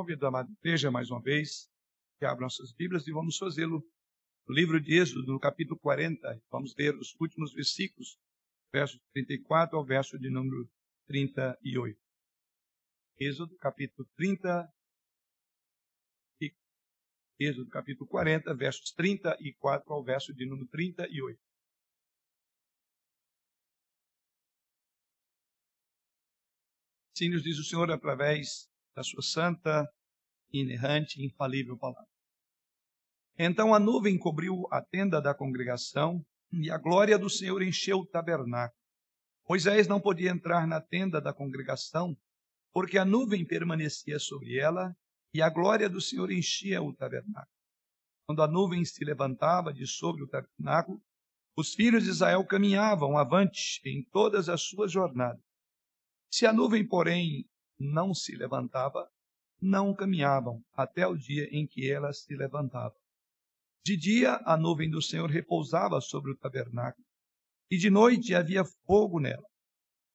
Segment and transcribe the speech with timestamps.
[0.00, 1.70] convido a amada igreja mais uma vez
[2.18, 3.86] que abra nossas Bíblias e vamos fazê-lo
[4.48, 6.42] no livro de Êxodo, no capítulo 40.
[6.50, 8.18] Vamos ler os últimos versículos,
[8.72, 10.66] versos 34 ao verso de número
[11.06, 12.00] 38.
[13.18, 14.72] Êxodo, capítulo 30.
[16.40, 16.54] E
[17.38, 21.38] Êxodo, capítulo 40, versos 34 ao verso de número 38.
[27.14, 28.69] Assim nos diz o Senhor através
[29.00, 29.88] da sua santa,
[30.52, 32.06] inerrante e infalível palavra.
[33.38, 36.22] Então a nuvem cobriu a tenda da congregação
[36.52, 38.78] e a glória do Senhor encheu o tabernáculo.
[39.48, 42.14] Moisés não podia entrar na tenda da congregação,
[42.72, 44.94] porque a nuvem permanecia sobre ela
[45.32, 47.56] e a glória do Senhor enchia o tabernáculo.
[48.26, 51.02] Quando a nuvem se levantava de sobre o tabernáculo,
[51.56, 55.42] os filhos de Israel caminhavam avante em todas as suas jornadas.
[56.30, 57.48] Se a nuvem, porém,
[57.80, 59.10] não se levantava,
[59.60, 62.94] não caminhavam até o dia em que ela se levantava.
[63.82, 67.06] De dia, a nuvem do Senhor repousava sobre o tabernáculo,
[67.70, 69.48] e de noite havia fogo nela,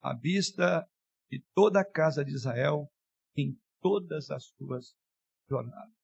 [0.02, 0.88] à vista
[1.31, 2.88] de toda a casa de Israel
[3.35, 4.95] em todas as suas
[5.50, 5.95] jornadas.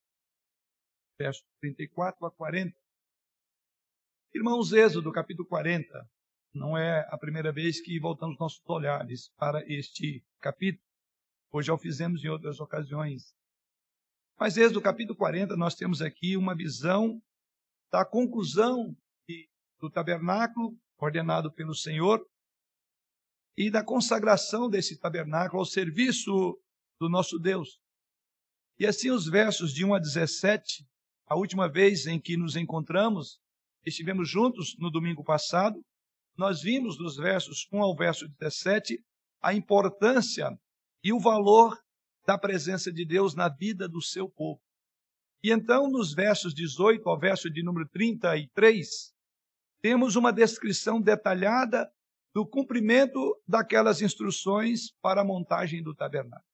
[1.20, 2.75] Verso 34 a 40.
[4.34, 6.09] Irmãos, Êxodo, capítulo 40,
[6.53, 10.91] não é a primeira vez que voltamos nossos olhares para este capítulo.
[11.53, 13.35] Hoje já o fizemos em outras ocasiões.
[14.39, 17.21] Mas desde o capítulo 40 nós temos aqui uma visão
[17.91, 18.95] da conclusão
[19.77, 22.25] do tabernáculo ordenado pelo Senhor
[23.57, 26.57] e da consagração desse tabernáculo ao serviço
[26.97, 27.79] do nosso Deus.
[28.79, 30.88] E assim os versos de 1 a 17,
[31.27, 33.41] a última vez em que nos encontramos,
[33.85, 35.83] estivemos juntos no domingo passado,
[36.38, 39.03] nós vimos nos versos 1 ao verso 17
[39.41, 40.49] a importância
[41.03, 41.77] e o valor
[42.25, 44.61] da presença de Deus na vida do seu povo.
[45.44, 49.11] E então, nos versos 18 ao verso de número 33,
[49.81, 51.91] temos uma descrição detalhada
[52.34, 56.47] do cumprimento daquelas instruções para a montagem do tabernáculo.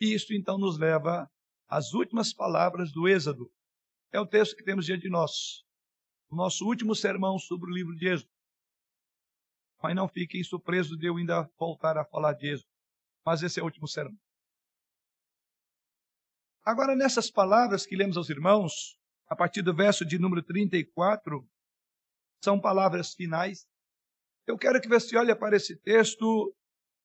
[0.00, 1.28] E isto então nos leva
[1.66, 3.50] às últimas palavras do Êxodo.
[4.12, 5.64] É o texto que temos diante de nós.
[6.30, 8.30] O nosso último sermão sobre o livro de Êxodo.
[9.82, 12.70] Mas não fiquem surpresos de eu ainda voltar a falar de Êxodo.
[13.24, 14.18] Mas esse é o último sermão.
[16.64, 21.48] Agora, nessas palavras que lemos aos irmãos, a partir do verso de número 34,
[22.44, 23.66] são palavras finais.
[24.46, 26.54] Eu quero que você olhe para esse texto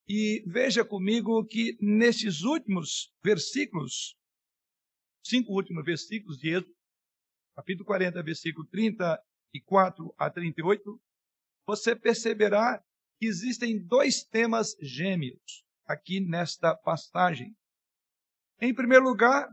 [0.06, 4.18] e veja comigo que nesses últimos versículos,
[5.26, 6.76] cinco últimos versículos de Êxodo,
[7.56, 11.02] capítulo 40, versículo 34 a 38,
[11.66, 12.84] você perceberá
[13.18, 17.56] que existem dois temas gêmeos aqui nesta passagem.
[18.60, 19.48] Em primeiro lugar,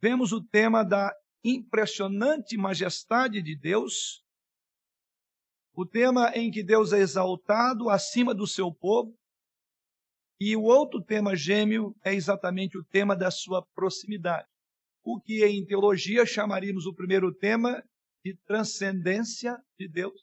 [0.00, 4.22] vemos o tema da impressionante majestade de Deus,
[5.72, 9.14] o tema em que Deus é exaltado acima do seu povo,
[10.40, 14.46] e o outro tema gêmeo é exatamente o tema da sua proximidade.
[15.02, 17.82] O que em teologia chamaríamos o primeiro tema
[18.24, 20.20] de transcendência de Deus,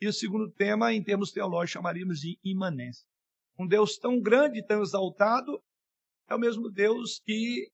[0.00, 3.06] e o segundo tema, em termos teológicos, chamaríamos de imanência.
[3.58, 5.62] Um Deus tão grande, tão exaltado,
[6.28, 7.70] é o mesmo Deus que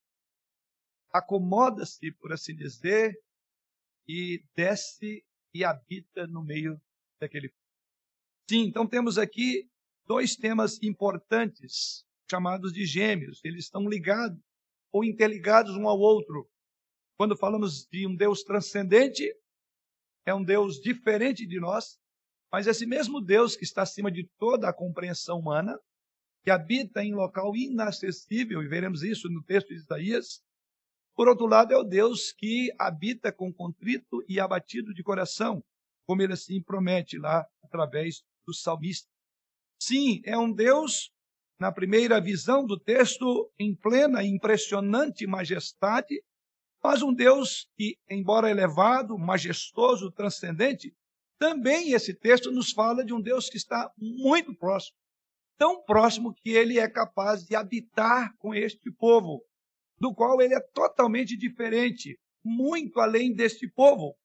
[1.13, 3.15] acomoda-se, por assim dizer,
[4.09, 6.81] e desce e habita no meio
[7.21, 7.53] daquele.
[8.49, 9.69] Sim, então temos aqui
[10.07, 13.45] dois temas importantes, chamados de gêmeos.
[13.45, 14.41] Eles estão ligados
[14.93, 16.49] ou interligados um ao outro.
[17.17, 19.25] Quando falamos de um Deus transcendente,
[20.27, 21.99] é um Deus diferente de nós,
[22.55, 25.77] mas esse mesmo Deus que está acima de toda a compreensão humana,
[26.45, 30.41] que habita em local inacessível, e veremos isso no texto de Isaías,
[31.17, 35.65] por outro lado, é o Deus que habita com contrito e abatido de coração,
[36.07, 39.09] como ele assim promete lá através do salmista.
[39.77, 41.11] Sim, é um Deus,
[41.59, 46.23] na primeira visão do texto, em plena e impressionante majestade,
[46.81, 50.95] mas um Deus que, embora elevado, majestoso, transcendente,
[51.39, 54.97] também esse texto nos fala de um Deus que está muito próximo,
[55.59, 59.45] tão próximo que ele é capaz de habitar com este povo,
[59.99, 64.17] do qual ele é totalmente diferente, muito além deste povo.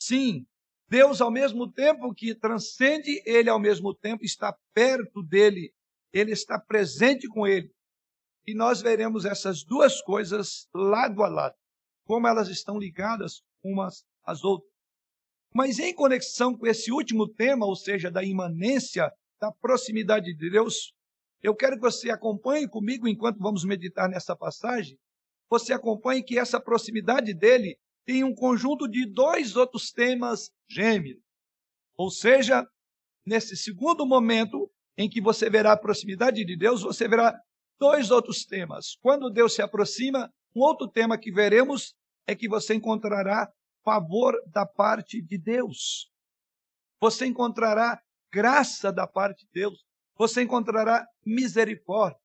[0.00, 0.46] Sim,
[0.88, 5.72] Deus, ao mesmo tempo que transcende, ele ao mesmo tempo está perto dele,
[6.12, 7.70] ele está presente com ele.
[8.46, 11.54] E nós veremos essas duas coisas lado a lado,
[12.04, 14.69] como elas estão ligadas umas às outras.
[15.54, 19.10] Mas em conexão com esse último tema, ou seja, da imanência,
[19.40, 20.92] da proximidade de Deus,
[21.42, 24.96] eu quero que você acompanhe comigo enquanto vamos meditar nessa passagem,
[25.48, 31.20] você acompanhe que essa proximidade dele tem um conjunto de dois outros temas gêmeos.
[31.96, 32.64] Ou seja,
[33.26, 37.34] nesse segundo momento em que você verá a proximidade de Deus, você verá
[37.78, 38.96] dois outros temas.
[39.00, 41.94] Quando Deus se aproxima, um outro tema que veremos
[42.26, 43.50] é que você encontrará
[43.84, 46.10] favor da parte de Deus.
[47.00, 48.00] Você encontrará
[48.32, 49.84] graça da parte de Deus.
[50.16, 52.20] Você encontrará misericórdia.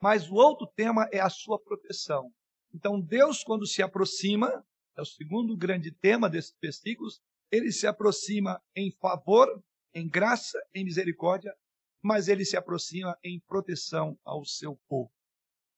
[0.00, 2.32] Mas o outro tema é a sua proteção.
[2.72, 4.64] Então, Deus, quando se aproxima,
[4.96, 7.20] é o segundo grande tema desses versículos,
[7.50, 9.62] ele se aproxima em favor,
[9.92, 11.52] em graça, em misericórdia,
[12.02, 15.12] mas ele se aproxima em proteção ao seu povo.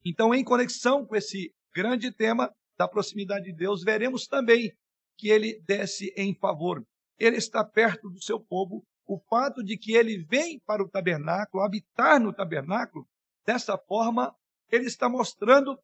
[0.04, 4.72] Então, em conexão com esse grande tema da proximidade de Deus, veremos também
[5.16, 6.84] que ele desce em favor.
[7.18, 8.84] Ele está perto do seu povo.
[9.06, 13.06] O fato de que ele vem para o tabernáculo, habitar no tabernáculo,
[13.44, 14.34] dessa forma,
[14.70, 15.78] ele está mostrando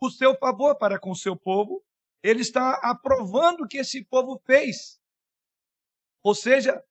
[0.00, 1.82] o seu favor para com o seu povo.
[2.22, 5.00] Ele está aprovando o que esse povo fez.
[6.22, 6.82] Ou seja,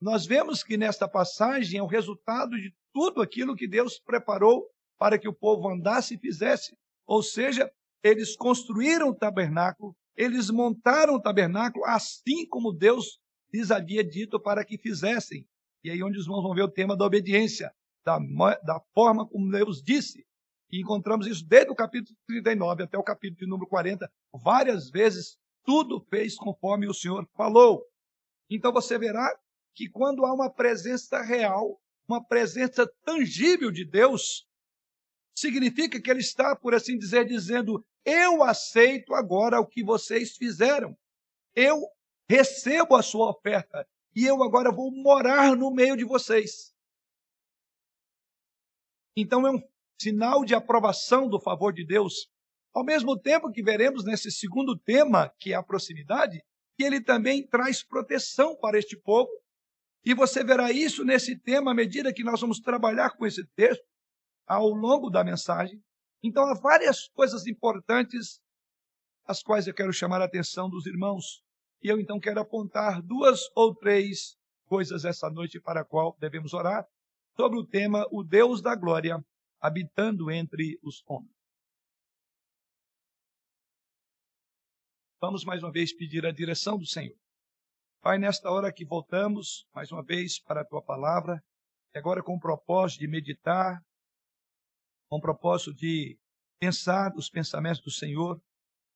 [0.00, 5.18] nós vemos que nesta passagem é o resultado de tudo aquilo que Deus preparou para
[5.18, 6.76] que o povo andasse e fizesse.
[7.06, 7.70] Ou seja,
[8.02, 13.18] eles construíram o tabernáculo, eles montaram o tabernáculo assim como Deus
[13.52, 15.46] lhes havia dito para que fizessem.
[15.84, 17.70] E aí onde os irmãos vão ver o tema da obediência,
[18.04, 18.18] da,
[18.64, 20.26] da forma como Deus disse.
[20.70, 24.10] E encontramos isso desde o capítulo 39 até o capítulo número 40,
[24.42, 27.84] várias vezes, tudo fez conforme o Senhor falou.
[28.50, 29.32] Então você verá
[29.74, 31.78] que quando há uma presença real,
[32.08, 34.45] uma presença tangível de Deus,
[35.36, 40.96] significa que ele está, por assim dizer, dizendo: Eu aceito agora o que vocês fizeram.
[41.54, 41.80] Eu
[42.28, 46.74] recebo a sua oferta e eu agora vou morar no meio de vocês.
[49.16, 49.62] Então é um
[50.00, 52.30] sinal de aprovação do favor de Deus.
[52.74, 56.42] Ao mesmo tempo que veremos nesse segundo tema, que é a proximidade,
[56.76, 59.30] que ele também traz proteção para este povo.
[60.04, 63.82] E você verá isso nesse tema à medida que nós vamos trabalhar com esse texto
[64.46, 65.82] ao longo da mensagem.
[66.22, 68.40] Então, há várias coisas importantes
[69.26, 71.42] as quais eu quero chamar a atenção dos irmãos.
[71.82, 76.54] E eu então quero apontar duas ou três coisas essa noite para a qual devemos
[76.54, 76.86] orar
[77.36, 79.22] sobre o tema O Deus da Glória
[79.60, 81.34] habitando entre os homens.
[85.20, 87.16] Vamos mais uma vez pedir a direção do Senhor.
[88.00, 91.42] Pai, nesta hora que voltamos mais uma vez para a tua palavra,
[91.94, 93.82] e agora com o propósito de meditar
[95.08, 96.18] com o propósito de
[96.58, 98.40] pensar os pensamentos do Senhor,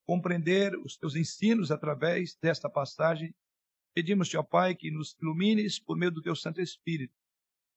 [0.06, 3.34] compreender os teus ensinos através desta passagem.
[3.94, 7.14] Pedimos-te, ó Pai, que nos ilumines por meio do teu Santo Espírito,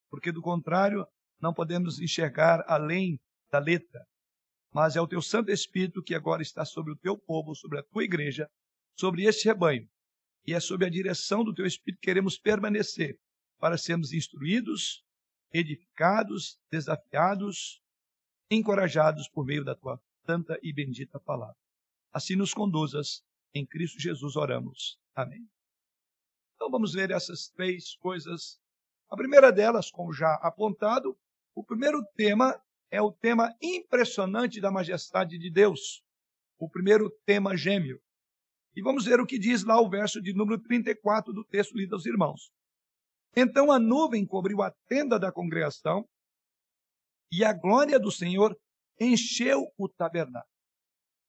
[0.09, 1.05] porque do contrário
[1.39, 3.19] não podemos enxergar além
[3.51, 4.05] da letra.
[4.71, 7.83] Mas é o teu Santo Espírito que agora está sobre o teu povo, sobre a
[7.83, 8.49] tua igreja,
[8.97, 9.87] sobre este rebanho.
[10.45, 13.19] E é sob a direção do teu Espírito que queremos permanecer
[13.59, 15.03] para sermos instruídos,
[15.53, 17.82] edificados, desafiados
[18.55, 21.55] encorajados por meio da tua santa e bendita palavra.
[22.11, 23.23] Assim nos conduzas,
[23.53, 24.97] em Cristo Jesus oramos.
[25.15, 25.47] Amém.
[26.55, 28.59] Então vamos ver essas três coisas.
[29.09, 31.17] A primeira delas, como já apontado,
[31.55, 32.59] o primeiro tema
[32.89, 36.03] é o tema impressionante da majestade de Deus.
[36.57, 37.99] O primeiro tema gêmeo.
[38.75, 41.95] E vamos ver o que diz lá o verso de número 34 do texto lido
[41.95, 42.51] aos irmãos.
[43.35, 46.07] Então a nuvem cobriu a tenda da congregação
[47.35, 48.55] e a glória do Senhor
[48.99, 50.53] encheu o tabernáculo.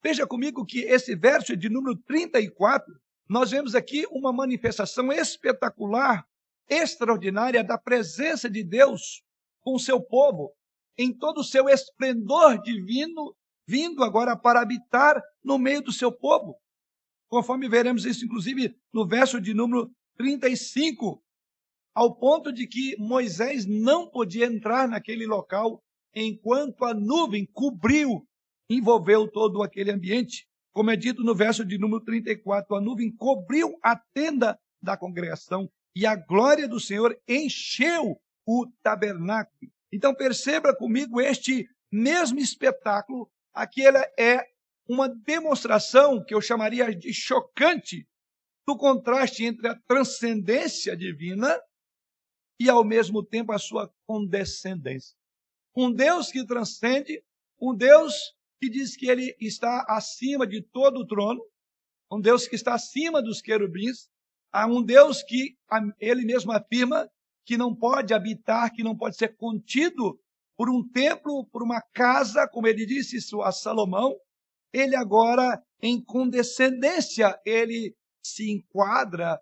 [0.02, 2.94] Veja comigo que esse verso de número 34,
[3.26, 6.26] nós vemos aqui uma manifestação espetacular,
[6.68, 9.22] extraordinária da presença de Deus
[9.62, 10.52] com o seu povo,
[10.98, 13.34] em todo o seu esplendor divino,
[13.66, 16.54] vindo agora para habitar no meio do seu povo.
[17.28, 21.24] Conforme veremos isso, inclusive, no verso de número 35,
[21.94, 25.82] ao ponto de que Moisés não podia entrar naquele local
[26.14, 28.26] enquanto a nuvem cobriu,
[28.68, 30.46] envolveu todo aquele ambiente.
[30.72, 35.70] Como é dito no verso de número 34, a nuvem cobriu a tenda da congregação
[35.96, 39.70] e a glória do Senhor encheu o tabernáculo.
[39.92, 44.44] Então perceba comigo este mesmo espetáculo, aquela é
[44.88, 48.06] uma demonstração que eu chamaria de chocante
[48.66, 51.60] do contraste entre a transcendência divina
[52.60, 55.16] e ao mesmo tempo a sua condescendência.
[55.76, 57.22] Um Deus que transcende,
[57.60, 58.14] um Deus
[58.60, 61.40] que diz que ele está acima de todo o trono,
[62.10, 64.08] um Deus que está acima dos querubins,
[64.68, 65.56] um Deus que
[65.98, 67.08] ele mesmo afirma
[67.44, 70.18] que não pode habitar, que não pode ser contido
[70.56, 74.16] por um templo, por uma casa, como ele disse isso a Salomão,
[74.72, 79.40] ele agora, em condescendência, ele se enquadra,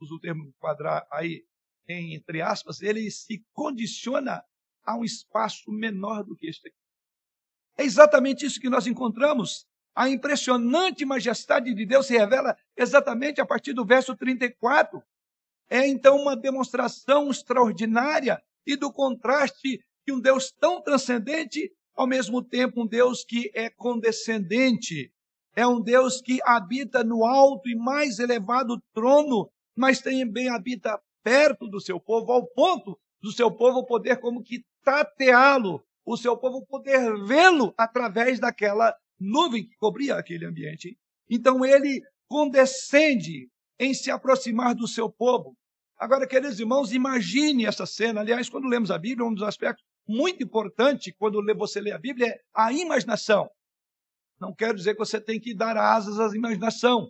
[0.00, 1.44] uso o termo enquadrar aí,
[1.88, 4.42] entre aspas, ele se condiciona
[4.84, 6.76] a um espaço menor do que este aqui.
[7.76, 9.66] É exatamente isso que nós encontramos.
[9.94, 15.02] A impressionante majestade de Deus se revela exatamente a partir do verso 34.
[15.68, 22.42] É então uma demonstração extraordinária e do contraste de um Deus tão transcendente, ao mesmo
[22.42, 25.12] tempo um Deus que é condescendente.
[25.54, 31.68] É um Deus que habita no alto e mais elevado trono, mas também habita perto
[31.68, 36.64] do seu povo, ao ponto do seu povo poder como que tateá-lo, o seu povo
[36.66, 40.96] poder vê-lo através daquela nuvem que cobria aquele ambiente.
[41.30, 43.48] Então ele condescende
[43.78, 45.56] em se aproximar do seu povo.
[45.98, 48.20] Agora, queridos irmãos, imagine essa cena.
[48.20, 52.28] Aliás, quando lemos a Bíblia, um dos aspectos muito importantes quando você lê a Bíblia
[52.28, 53.48] é a imaginação.
[54.40, 57.08] Não quero dizer que você tem que dar asas à imaginação,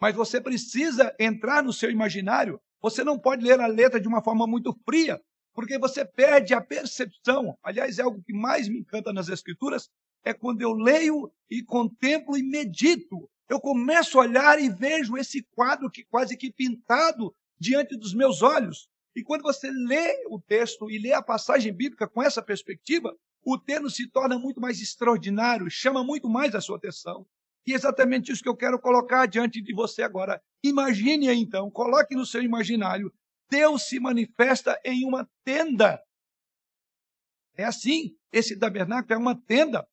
[0.00, 2.58] mas você precisa entrar no seu imaginário.
[2.80, 5.20] Você não pode ler a letra de uma forma muito fria,
[5.54, 7.56] porque você perde a percepção.
[7.62, 9.88] Aliás, é algo que mais me encanta nas Escrituras,
[10.24, 13.28] é quando eu leio e contemplo e medito.
[13.48, 18.42] Eu começo a olhar e vejo esse quadro que quase que pintado diante dos meus
[18.42, 18.88] olhos.
[19.14, 23.58] E quando você lê o texto e lê a passagem bíblica com essa perspectiva, o
[23.58, 27.26] texto se torna muito mais extraordinário, chama muito mais a sua atenção.
[27.66, 30.40] E é exatamente isso que eu quero colocar diante de você agora.
[30.64, 33.12] Imagine então, coloque no seu imaginário
[33.52, 36.02] Deus se manifesta em uma tenda.
[37.54, 39.86] É assim, esse tabernáculo é uma tenda.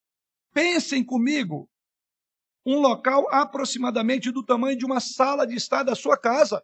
[0.54, 1.70] Pensem comigo,
[2.66, 6.63] um local aproximadamente do tamanho de uma sala de estar da sua casa.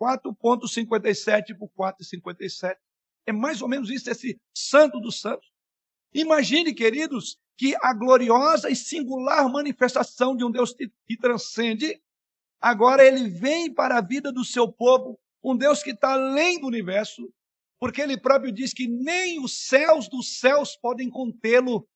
[0.00, 2.78] 4,57 por 4,57.
[3.26, 5.52] É mais ou menos isso, esse santo dos santos.
[6.14, 12.02] Imagine, queridos, que a gloriosa e singular manifestação de um Deus que transcende
[12.60, 16.66] Agora ele vem para a vida do seu povo, um Deus que está além do
[16.66, 17.22] universo,
[17.78, 21.86] porque ele próprio diz que nem os céus dos céus podem contê-lo.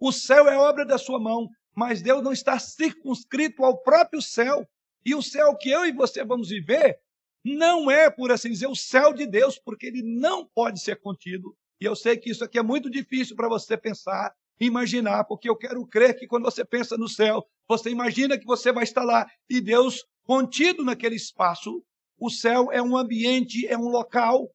[0.00, 4.66] O céu é obra da sua mão, mas Deus não está circunscrito ao próprio céu.
[5.04, 6.98] E o céu que eu e você vamos viver
[7.44, 11.56] não é, por assim dizer, o céu de Deus, porque ele não pode ser contido.
[11.80, 15.56] E eu sei que isso aqui é muito difícil para você pensar, imaginar, porque eu
[15.56, 19.26] quero crer que quando você pensa no céu, você imagina que você vai estar lá
[19.48, 21.82] e Deus contido naquele espaço.
[22.18, 24.50] O céu é um ambiente, é um local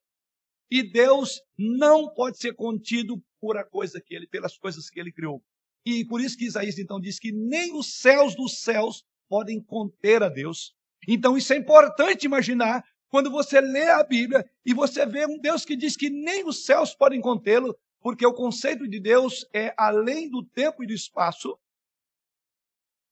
[0.69, 5.11] e Deus não pode ser contido por a coisa que ele, pelas coisas que ele
[5.11, 5.41] criou.
[5.85, 10.23] E por isso que Isaías então diz que nem os céus dos céus podem conter
[10.23, 10.73] a Deus.
[11.07, 15.63] Então isso é importante imaginar quando você lê a Bíblia e você vê um Deus
[15.63, 20.29] que diz que nem os céus podem contê-lo, porque o conceito de Deus é além
[20.29, 21.57] do tempo e do espaço,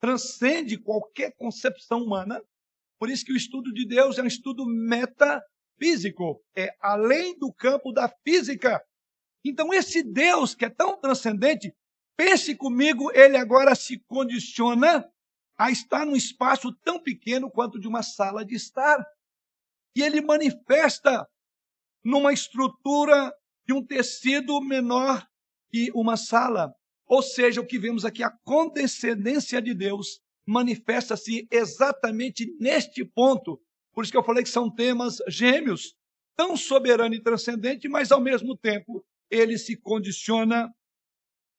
[0.01, 2.43] transcende qualquer concepção humana.
[2.99, 7.93] Por isso que o estudo de Deus é um estudo metafísico, é além do campo
[7.93, 8.83] da física.
[9.45, 11.73] Então esse Deus que é tão transcendente,
[12.17, 15.09] pense comigo, ele agora se condiciona
[15.57, 19.01] a estar num espaço tão pequeno quanto de uma sala de estar.
[19.95, 21.25] E ele manifesta
[22.03, 23.31] numa estrutura
[23.65, 25.25] de um tecido menor
[25.69, 26.73] que uma sala.
[27.05, 33.59] Ou seja, o que vemos aqui, a condescendência de Deus manifesta-se exatamente neste ponto.
[33.93, 35.95] Por isso que eu falei que são temas gêmeos,
[36.35, 40.73] tão soberano e transcendente, mas ao mesmo tempo ele se condiciona,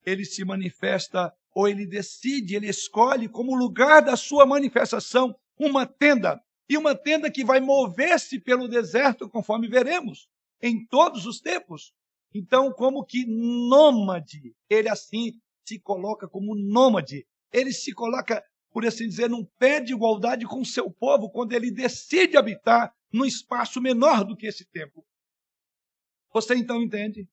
[0.05, 6.41] ele se manifesta, ou ele decide, ele escolhe como lugar da sua manifestação uma tenda.
[6.69, 10.32] E uma tenda que vai mover-se pelo deserto, conforme veremos
[10.63, 11.93] em todos os tempos.
[12.33, 15.33] Então, como que nômade, ele assim
[15.67, 17.27] se coloca como nômade.
[17.53, 21.71] Ele se coloca, por assim dizer, num pé de igualdade com seu povo quando ele
[21.71, 25.05] decide habitar num espaço menor do que esse tempo.
[26.33, 27.29] Você então entende?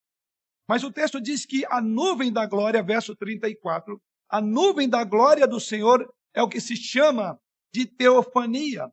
[0.67, 5.48] Mas o texto diz que a nuvem da glória, verso 34, a nuvem da glória
[5.48, 7.39] do Senhor é o que se chama
[7.74, 8.88] de teofania.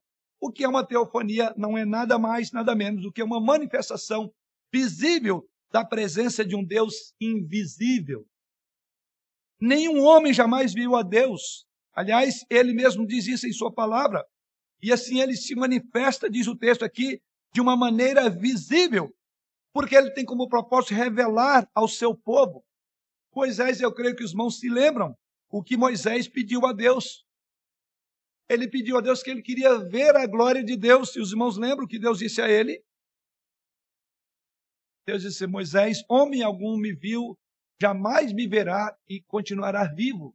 [0.46, 4.32] O que é uma teofania não é nada mais, nada menos do que uma manifestação
[4.72, 8.24] visível da presença de um Deus invisível.
[9.60, 11.66] Nenhum homem jamais viu a Deus.
[11.92, 14.24] Aliás, ele mesmo diz isso em sua palavra.
[14.80, 17.20] E assim ele se manifesta, diz o texto aqui,
[17.52, 19.12] de uma maneira visível,
[19.72, 22.64] porque ele tem como propósito revelar ao seu povo.
[23.34, 25.12] Moisés, eu creio que os irmãos se lembram
[25.50, 27.25] o que Moisés pediu a Deus.
[28.48, 31.14] Ele pediu a Deus que ele queria ver a glória de Deus.
[31.16, 32.82] E os irmãos lembram que Deus disse a ele?
[35.06, 37.36] Deus disse: Moisés, homem algum me viu
[37.80, 40.34] jamais me verá e continuará vivo.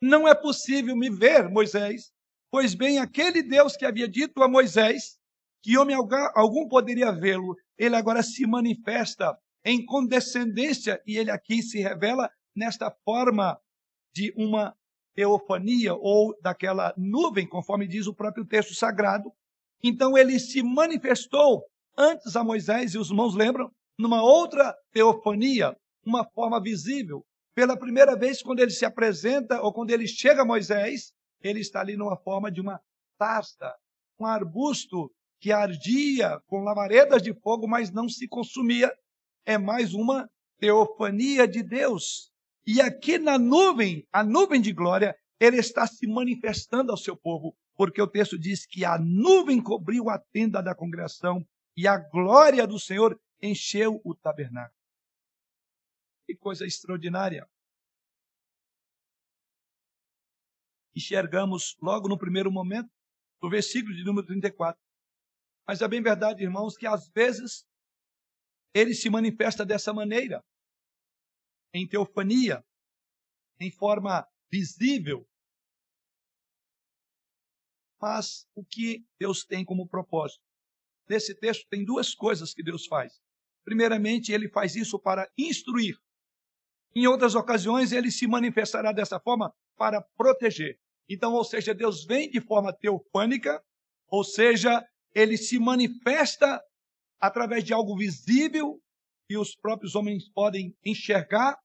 [0.00, 2.12] Não é possível me ver, Moisés,
[2.50, 5.18] pois bem aquele Deus que havia dito a Moisés
[5.62, 11.80] que homem algum poderia vê-lo, ele agora se manifesta em condescendência e ele aqui se
[11.80, 13.60] revela nesta forma
[14.14, 14.76] de uma
[15.16, 19.32] teofania ou daquela nuvem, conforme diz o próprio texto sagrado.
[19.82, 21.64] Então ele se manifestou
[21.96, 27.24] antes a Moisés e os irmãos lembram numa outra teofania, uma forma visível.
[27.54, 31.80] Pela primeira vez, quando ele se apresenta ou quando ele chega a Moisés, ele está
[31.80, 32.78] ali numa forma de uma
[33.18, 33.74] tasta,
[34.20, 38.92] um arbusto que ardia com lavaredas de fogo, mas não se consumia.
[39.46, 42.30] É mais uma teofania de Deus.
[42.66, 47.56] E aqui na nuvem, a nuvem de glória, ele está se manifestando ao seu povo,
[47.76, 51.46] porque o texto diz que a nuvem cobriu a tenda da congregação
[51.76, 54.74] e a glória do Senhor encheu o tabernáculo.
[56.26, 57.48] Que coisa extraordinária.
[60.94, 62.90] Enxergamos logo no primeiro momento,
[63.40, 64.80] no versículo de número 34.
[65.68, 67.64] Mas é bem verdade, irmãos, que às vezes
[68.74, 70.42] ele se manifesta dessa maneira,
[71.72, 72.64] em teofania,
[73.60, 75.26] em forma visível.
[78.00, 80.42] Mas o que Deus tem como propósito?
[81.08, 83.20] Nesse texto tem duas coisas que Deus faz.
[83.64, 85.96] Primeiramente, ele faz isso para instruir.
[86.94, 90.78] Em outras ocasiões, ele se manifestará dessa forma para proteger.
[91.08, 93.62] Então, ou seja, Deus vem de forma teofânica,
[94.08, 96.62] ou seja, ele se manifesta
[97.20, 98.80] através de algo visível
[99.28, 101.58] que os próprios homens podem enxergar,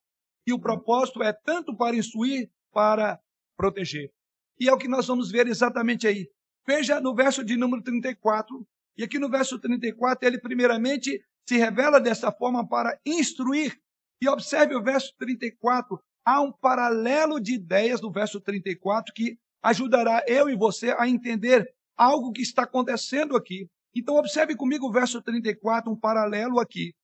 [0.46, 3.20] e o propósito é tanto para instruir, para
[3.56, 4.10] proteger.
[4.58, 6.28] E é o que nós vamos ver exatamente aí.
[6.66, 8.66] Veja no verso de número 34,
[8.96, 13.76] e aqui no verso 34, ele primeiramente se revela dessa forma para instruir
[14.20, 15.98] e observe o verso 34.
[16.24, 21.66] Há um paralelo de ideias no verso 34 que ajudará eu e você a entender
[21.96, 23.68] algo que está acontecendo aqui.
[23.94, 26.94] Então, observe comigo o verso 34, um paralelo aqui.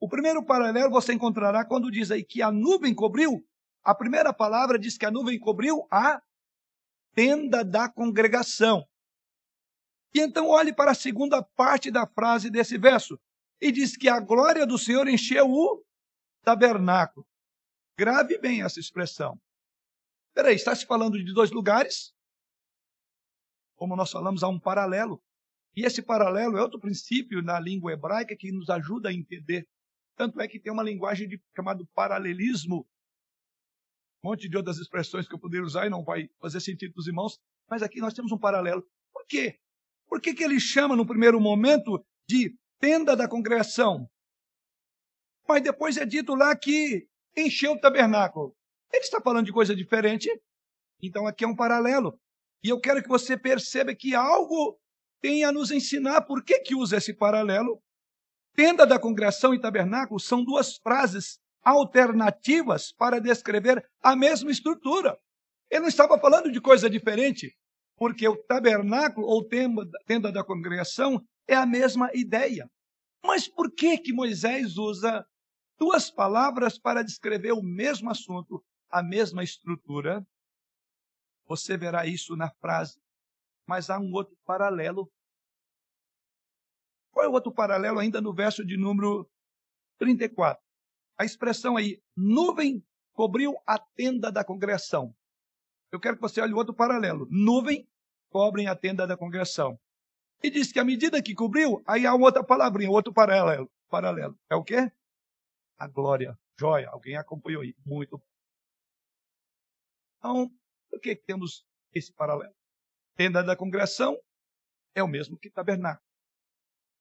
[0.00, 3.44] O primeiro paralelo você encontrará quando diz aí que a nuvem cobriu.
[3.82, 6.22] A primeira palavra diz que a nuvem cobriu a
[7.14, 8.86] tenda da congregação.
[10.14, 13.18] E então olhe para a segunda parte da frase desse verso.
[13.60, 15.84] E diz que a glória do Senhor encheu o
[16.42, 17.26] tabernáculo.
[17.98, 19.40] Grave bem essa expressão.
[20.34, 22.12] Peraí, está se falando de dois lugares?
[23.76, 25.22] Como nós falamos, há um paralelo.
[25.76, 29.66] E esse paralelo é outro princípio na língua hebraica que nos ajuda a entender.
[30.16, 32.86] Tanto é que tem uma linguagem de, chamado paralelismo.
[34.22, 37.00] Um monte de outras expressões que eu poderia usar e não vai fazer sentido para
[37.00, 37.38] os irmãos.
[37.68, 38.86] Mas aqui nós temos um paralelo.
[39.12, 39.58] Por quê?
[40.06, 44.08] Por que, que ele chama no primeiro momento de tenda da congregação?
[45.48, 48.56] Mas depois é dito lá que encheu o tabernáculo.
[48.92, 50.30] Ele está falando de coisa diferente.
[51.02, 52.18] Então aqui é um paralelo.
[52.62, 54.78] E eu quero que você perceba que algo
[55.20, 57.82] tem a nos ensinar por que, que usa esse paralelo.
[58.54, 65.18] Tenda da congregação e tabernáculo são duas frases alternativas para descrever a mesma estrutura.
[65.70, 67.56] Ele não estava falando de coisa diferente,
[67.96, 69.46] porque o tabernáculo ou
[70.06, 72.70] tenda da congregação é a mesma ideia.
[73.24, 75.26] Mas por que que Moisés usa
[75.78, 80.26] duas palavras para descrever o mesmo assunto, a mesma estrutura.
[81.46, 82.98] Você verá isso na frase,
[83.66, 85.10] mas há um outro paralelo.
[87.10, 89.30] Qual é o outro paralelo ainda no verso de número
[89.98, 90.62] 34?
[91.18, 95.14] A expressão aí, nuvem cobriu a tenda da congregação.
[95.92, 97.28] Eu quero que você olhe o outro paralelo.
[97.30, 97.88] Nuvem
[98.28, 99.78] cobre a tenda da congregação.
[100.42, 103.70] E diz que à medida que cobriu, aí há outra palavrinha, outro paralelo.
[103.88, 104.36] paralelo.
[104.50, 104.90] É o quê?
[105.78, 106.38] a glória.
[106.58, 107.74] Joia, alguém acompanhou aí.
[107.84, 108.20] Muito.
[110.18, 110.50] Então,
[110.90, 112.54] por que temos esse paralelo?
[113.16, 114.18] Tenda da congregação
[114.94, 116.04] é o mesmo que tabernáculo.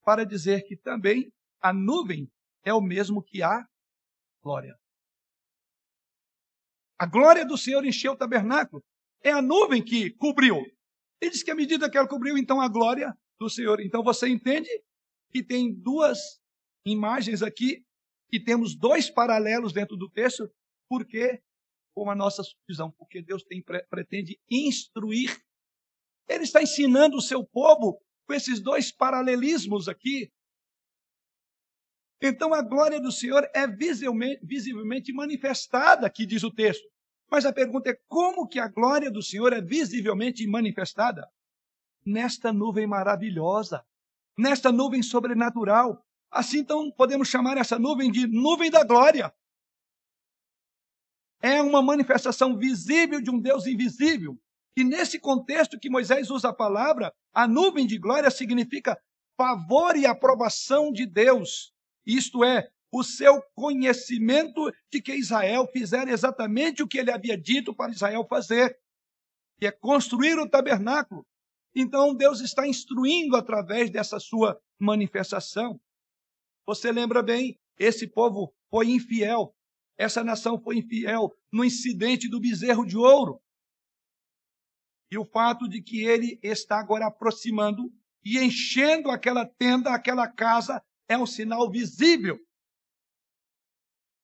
[0.04, 2.30] Para dizer que também a nuvem
[2.64, 3.66] é o mesmo que a
[4.42, 4.78] glória.
[7.00, 8.84] A glória do Senhor encheu o tabernáculo.
[9.22, 10.58] É a nuvem que cobriu.
[11.22, 13.80] Ele diz que à medida que ela cobriu, então a glória do Senhor.
[13.82, 14.70] Então você entende
[15.32, 16.20] que tem duas
[16.86, 17.84] imagens aqui
[18.32, 20.50] e temos dois paralelos dentro do texto,
[20.90, 21.42] porque
[21.96, 25.43] com a nossa visão, porque Deus tem, pretende instruir.
[26.28, 30.32] Ele está ensinando o seu povo com esses dois paralelismos aqui.
[32.22, 36.88] Então a glória do Senhor é visivelmente, manifestada, aqui diz o texto.
[37.30, 41.28] Mas a pergunta é como que a glória do Senhor é visivelmente manifestada?
[42.06, 43.84] Nesta nuvem maravilhosa,
[44.38, 49.32] nesta nuvem sobrenatural, Assim, então, podemos chamar essa nuvem de nuvem da glória.
[51.40, 54.42] é uma manifestação visível de um Deus invisível.
[54.76, 58.98] E nesse contexto que Moisés usa a palavra, a nuvem de glória significa
[59.38, 61.74] favor e aprovação de Deus.
[62.06, 67.76] Isto é, o seu conhecimento de que Israel fizera exatamente o que ele havia dito
[67.76, 68.78] para Israel fazer,
[69.60, 71.26] que é construir o tabernáculo.
[71.76, 75.80] Então Deus está instruindo através dessa sua manifestação.
[76.68, 79.56] Você lembra bem, esse povo foi infiel,
[79.98, 83.42] essa nação foi infiel no incidente do bezerro de ouro.
[85.14, 87.84] E o fato de que ele está agora aproximando
[88.26, 92.40] e enchendo aquela tenda, aquela casa, é um sinal visível.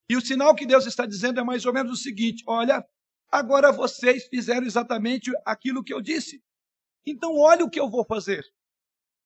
[0.09, 2.83] E o sinal que Deus está dizendo é mais ou menos o seguinte: olha,
[3.31, 6.41] agora vocês fizeram exatamente aquilo que eu disse.
[7.05, 8.43] Então, olha o que eu vou fazer.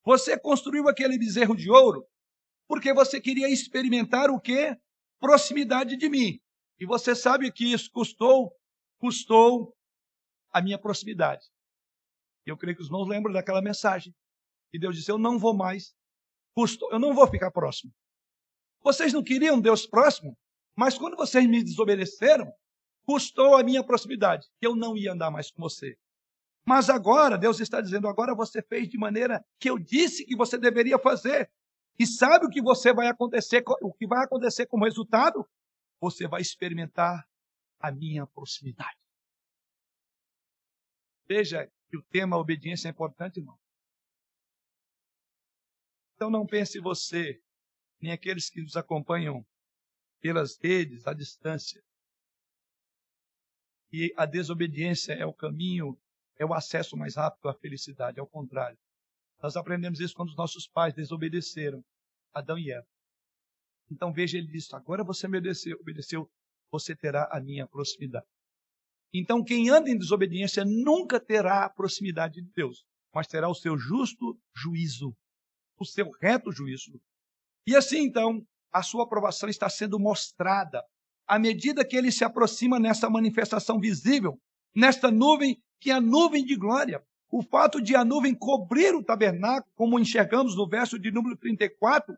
[0.04, 2.06] Você construiu aquele bezerro de ouro
[2.68, 4.76] porque você queria experimentar o quê?
[5.18, 6.42] Proximidade de mim.
[6.78, 8.52] E você sabe que isso custou,
[9.00, 9.74] custou
[10.52, 11.53] a minha proximidade.
[12.46, 14.14] Eu creio que os irmãos lembram daquela mensagem.
[14.74, 15.94] E Deus disse: Eu não vou mais,
[16.54, 17.94] custou, eu não vou ficar próximo.
[18.82, 20.38] Vocês não queriam Deus próximo,
[20.76, 22.52] mas quando vocês me desobedeceram,
[23.06, 25.96] custou a minha proximidade, eu não ia andar mais com você.
[26.66, 30.58] Mas agora, Deus está dizendo: agora você fez de maneira que eu disse que você
[30.58, 31.50] deveria fazer.
[32.00, 35.48] E sabe o que você vai acontecer, o que vai acontecer como resultado?
[36.02, 37.24] Você vai experimentar
[37.80, 38.98] a minha proximidade.
[41.28, 43.56] Veja que o tema obediência é importante, irmão.
[46.16, 47.40] Então não pense você,
[48.02, 49.46] nem aqueles que nos acompanham
[50.20, 51.80] pelas redes, à distância,
[53.92, 55.96] que a desobediência é o caminho,
[56.40, 58.20] é o acesso mais rápido à felicidade.
[58.20, 58.80] Ao contrário.
[59.40, 61.86] Nós aprendemos isso quando os nossos pais desobedeceram,
[62.34, 62.88] Adão e Eva.
[63.92, 66.28] Então veja, ele disse: agora você me obedeceu, obedeceu,
[66.72, 68.26] você terá a minha proximidade.
[69.14, 73.78] Então quem anda em desobediência nunca terá a proximidade de Deus, mas terá o seu
[73.78, 75.16] justo juízo,
[75.80, 77.00] o seu reto juízo.
[77.68, 80.84] E assim então, a sua aprovação está sendo mostrada
[81.28, 84.38] à medida que ele se aproxima nessa manifestação visível,
[84.76, 87.04] nesta nuvem que é a nuvem de glória.
[87.30, 92.16] O fato de a nuvem cobrir o tabernáculo, como enxergamos no verso de número 34,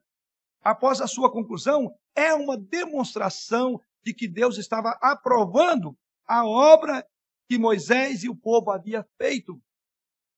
[0.62, 7.05] após a sua conclusão, é uma demonstração de que Deus estava aprovando a obra
[7.47, 9.61] que Moisés e o povo havia feito.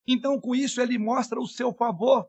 [0.05, 2.27] Então, com isso, ele mostra o seu favor.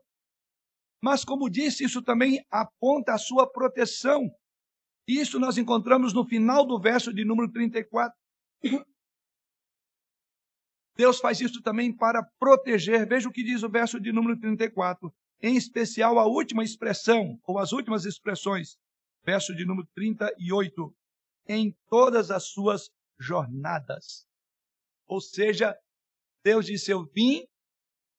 [1.01, 4.29] Mas, como disse, isso também aponta a sua proteção.
[5.07, 8.13] Isso nós encontramos no final do verso de número 34.
[10.95, 13.07] Deus faz isso também para proteger.
[13.07, 15.09] Veja o que diz o verso de número 34.
[15.41, 18.77] Em especial a última expressão, ou as últimas expressões.
[19.23, 20.93] Verso de número 38.
[21.47, 22.89] Em todas as suas
[23.19, 24.25] jornadas.
[25.07, 25.75] Ou seja,
[26.43, 27.45] Deus disse: Eu vim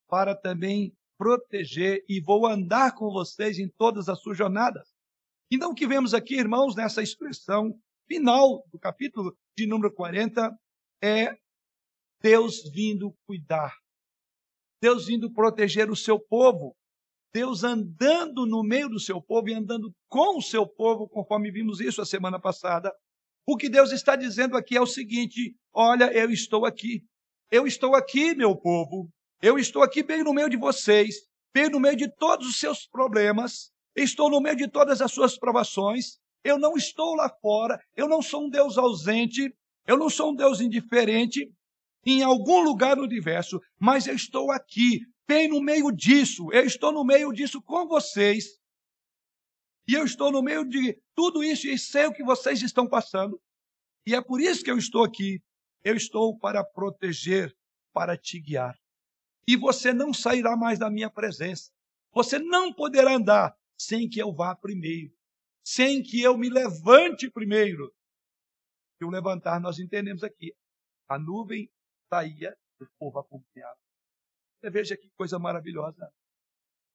[0.08, 4.88] para também proteger e vou andar com vocês em todas as suas jornadas.
[5.50, 10.50] Então, o que vemos aqui, irmãos, nessa expressão final do capítulo de número 40
[11.02, 11.36] é
[12.20, 13.74] Deus vindo cuidar,
[14.80, 16.76] Deus vindo proteger o seu povo,
[17.32, 21.80] Deus andando no meio do seu povo e andando com o seu povo, conforme vimos
[21.80, 22.92] isso a semana passada.
[23.46, 27.02] O que Deus está dizendo aqui é o seguinte: olha, eu estou aqui.
[27.50, 29.08] Eu estou aqui, meu povo.
[29.42, 31.16] Eu estou aqui bem no meio de vocês,
[31.52, 33.70] bem no meio de todos os seus problemas.
[33.96, 36.18] Estou no meio de todas as suas provações.
[36.44, 37.78] Eu não estou lá fora.
[37.96, 39.52] Eu não sou um Deus ausente.
[39.86, 41.50] Eu não sou um Deus indiferente
[42.04, 46.50] em algum lugar no universo, mas eu estou aqui, bem no meio disso.
[46.52, 48.59] Eu estou no meio disso com vocês.
[49.88, 53.40] E eu estou no meio de tudo isso e sei o que vocês estão passando.
[54.06, 55.42] E é por isso que eu estou aqui.
[55.82, 57.56] Eu estou para proteger,
[57.92, 58.78] para te guiar.
[59.46, 61.72] E você não sairá mais da minha presença.
[62.12, 65.12] Você não poderá andar sem que eu vá primeiro,
[65.64, 67.92] sem que eu me levante primeiro.
[69.00, 70.54] E o levantar nós entendemos aqui.
[71.08, 71.70] A nuvem
[72.12, 73.78] saía do povo acompanhado.
[74.60, 76.12] Você veja que coisa maravilhosa.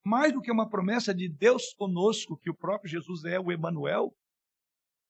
[0.06, 4.16] Mais do que uma promessa de Deus conosco, que o próprio Jesus é o Emanuel,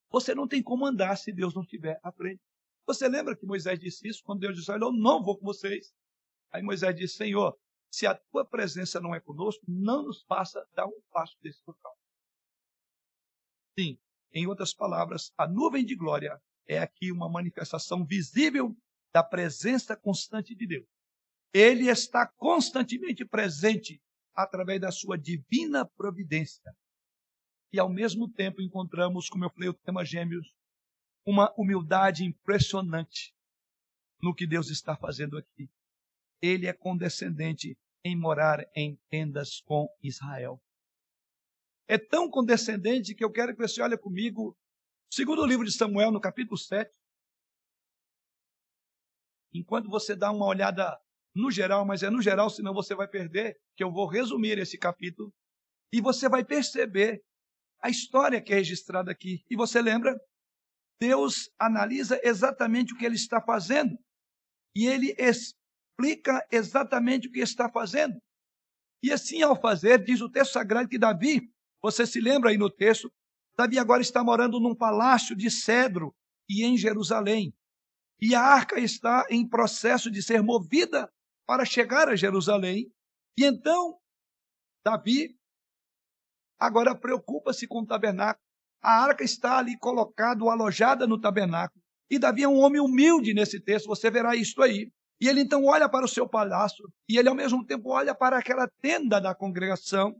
[0.09, 2.41] você não tem como andar se Deus não estiver à frente.
[2.87, 5.93] Você lembra que Moisés disse isso quando Deus disse: Olha, eu não vou com vocês.
[6.51, 7.55] Aí Moisés disse: Senhor,
[7.91, 11.95] se a tua presença não é conosco, não nos faça dar um passo desse local.
[13.77, 13.99] Sim,
[14.33, 18.75] em outras palavras, a nuvem de glória é aqui uma manifestação visível
[19.13, 20.87] da presença constante de Deus.
[21.53, 24.01] Ele está constantemente presente
[24.37, 26.71] através da sua divina providência.
[27.73, 30.47] E ao mesmo tempo encontramos, como eu falei, o tema gêmeos,
[31.25, 33.33] uma humildade impressionante
[34.21, 35.67] no que Deus está fazendo aqui.
[36.39, 40.61] Ele é condescendente em morar em tendas com Israel.
[41.87, 44.55] É tão condescendente que eu quero que você olhe comigo,
[45.11, 46.95] segundo o livro de Samuel, no capítulo 7.
[49.51, 50.97] Enquanto você dá uma olhada
[51.37, 54.77] no geral, mas é no geral, senão você vai perder, que eu vou resumir esse
[54.77, 55.31] capítulo,
[55.93, 57.21] e você vai perceber
[57.81, 59.43] a história que é registrada aqui.
[59.49, 60.19] E você lembra?
[60.99, 63.95] Deus analisa exatamente o que ele está fazendo.
[64.75, 68.19] E ele explica exatamente o que está fazendo.
[69.03, 71.41] E assim, ao fazer, diz o texto sagrado que Davi,
[71.81, 73.11] você se lembra aí no texto,
[73.55, 76.13] Davi agora está morando num palácio de cedro
[76.49, 77.53] e em Jerusalém.
[78.19, 81.07] E a arca está em processo de ser movida
[81.47, 82.91] para chegar a Jerusalém.
[83.37, 83.97] E então,
[84.85, 85.35] Davi
[86.59, 88.43] agora preocupa-se com o tabernáculo.
[88.81, 91.81] A arca está ali colocada, alojada no tabernáculo.
[92.09, 94.91] E Davi é um homem humilde nesse texto, você verá isso aí.
[95.19, 98.37] E ele então olha para o seu palácio, e ele ao mesmo tempo olha para
[98.37, 100.15] aquela tenda da congregação,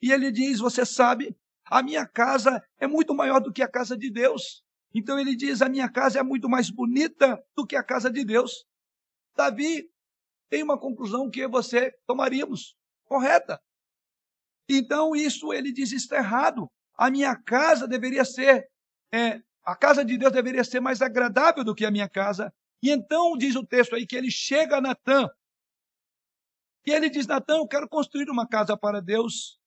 [0.00, 1.36] e ele diz: Você sabe,
[1.66, 4.62] a minha casa é muito maior do que a casa de Deus.
[4.94, 8.24] Então ele diz: A minha casa é muito mais bonita do que a casa de
[8.24, 8.64] Deus.
[9.36, 9.90] Davi
[10.48, 13.60] tem uma conclusão que você tomaríamos, correta.
[14.68, 16.70] Então isso ele diz está errado.
[16.96, 18.68] A minha casa deveria ser,
[19.12, 22.52] é, a casa de Deus deveria ser mais agradável do que a minha casa.
[22.82, 25.28] E então diz o texto aí que ele chega a Natã.
[26.86, 29.58] E ele diz, Natã, eu quero construir uma casa para Deus.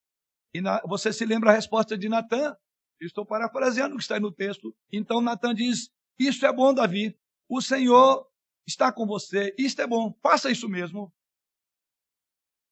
[0.54, 2.56] E na, você se lembra a resposta de Natã?
[3.00, 4.76] Estou parafraseando o que está aí no texto.
[4.92, 7.18] Então Natã diz, isso é bom, Davi.
[7.48, 8.26] O Senhor
[8.70, 9.54] está com você.
[9.58, 10.14] Isto é bom.
[10.22, 11.14] Faça isso mesmo.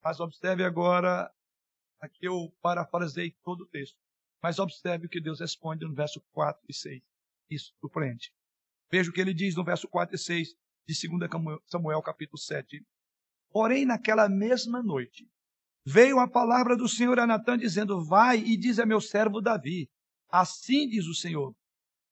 [0.04, 1.32] Mas observe agora
[2.00, 3.98] Aqui eu parafrasei todo o texto.
[4.42, 7.02] Mas observe o que Deus responde no verso 4 e 6.
[7.50, 8.32] Isso surpreende.
[8.92, 10.50] Veja o que ele diz no verso 4 e 6
[10.88, 11.30] de 2
[11.66, 12.86] Samuel, capítulo 7.
[13.52, 15.28] Porém, naquela mesma noite,
[15.86, 19.90] veio a palavra do Senhor a Natã, dizendo: Vai e diz a meu servo Davi:
[20.30, 21.56] Assim diz o Senhor: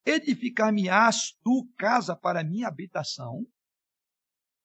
[0.03, 3.45] Edificar-me-ás tu casa para minha habitação?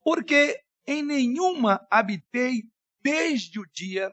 [0.03, 2.63] Porque em nenhuma habitei
[3.01, 4.11] desde o dia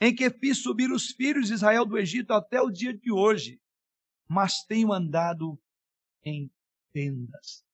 [0.00, 3.60] em que fiz subir os filhos de Israel do Egito até o dia de hoje,
[4.28, 5.58] mas tenho andado
[6.22, 6.50] em
[6.92, 7.64] tendas,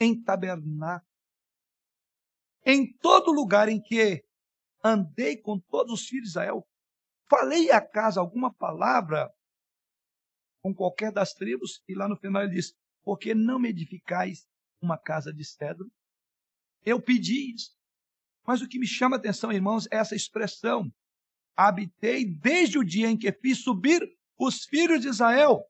[0.00, 1.10] em tabernáculo,
[2.64, 4.24] em todo lugar em que
[4.82, 6.66] andei com todos os filhos de Israel.
[7.28, 9.32] Falei acaso alguma palavra
[10.62, 11.82] com qualquer das tribos?
[11.88, 14.46] E lá no final ele diz: Porque não me edificais
[14.80, 15.90] uma casa de cedro?
[16.84, 17.74] Eu pedi isso.
[18.46, 20.92] Mas o que me chama a atenção, irmãos, é essa expressão
[21.56, 24.02] habitei desde o dia em que fiz subir
[24.38, 25.64] os filhos de Israel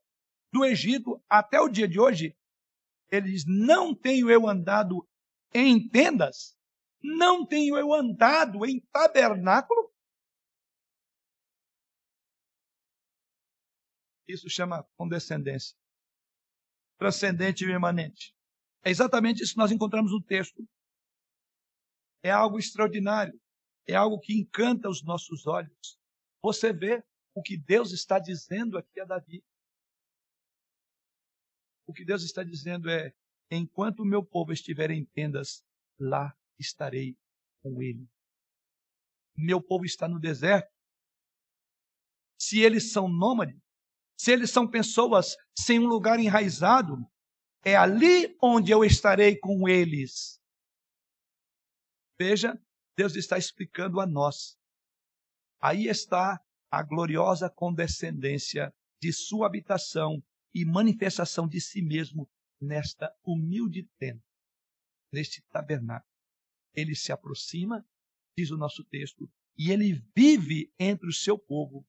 [0.51, 2.35] do Egito até o dia de hoje.
[3.11, 5.07] Ele diz: Não tenho eu andado
[5.53, 6.57] em tendas,
[7.01, 9.93] não tenho eu andado em tabernáculo.
[14.27, 15.77] Isso chama condescendência,
[16.97, 18.35] transcendente e imanente.
[18.83, 20.67] É exatamente isso que nós encontramos no texto.
[22.25, 23.39] É algo extraordinário
[23.87, 25.99] é algo que encanta os nossos olhos.
[26.41, 29.43] Você vê o que Deus está dizendo aqui a Davi.
[31.87, 33.13] O que Deus está dizendo é:
[33.51, 35.63] enquanto o meu povo estiver em tendas,
[35.99, 37.15] lá estarei
[37.61, 38.07] com ele.
[39.37, 40.73] Meu povo está no deserto.
[42.39, 43.59] Se eles são nômades,
[44.17, 46.97] se eles são pessoas sem um lugar enraizado,
[47.63, 50.39] é ali onde eu estarei com eles.
[52.17, 52.59] Veja
[52.95, 54.57] Deus está explicando a nós.
[55.59, 56.39] Aí está
[56.71, 60.23] a gloriosa condescendência de sua habitação
[60.53, 64.23] e manifestação de si mesmo nesta humilde tenda,
[65.11, 66.09] neste tabernáculo.
[66.73, 67.85] Ele se aproxima,
[68.37, 71.85] diz o nosso texto, e ele vive entre o seu povo.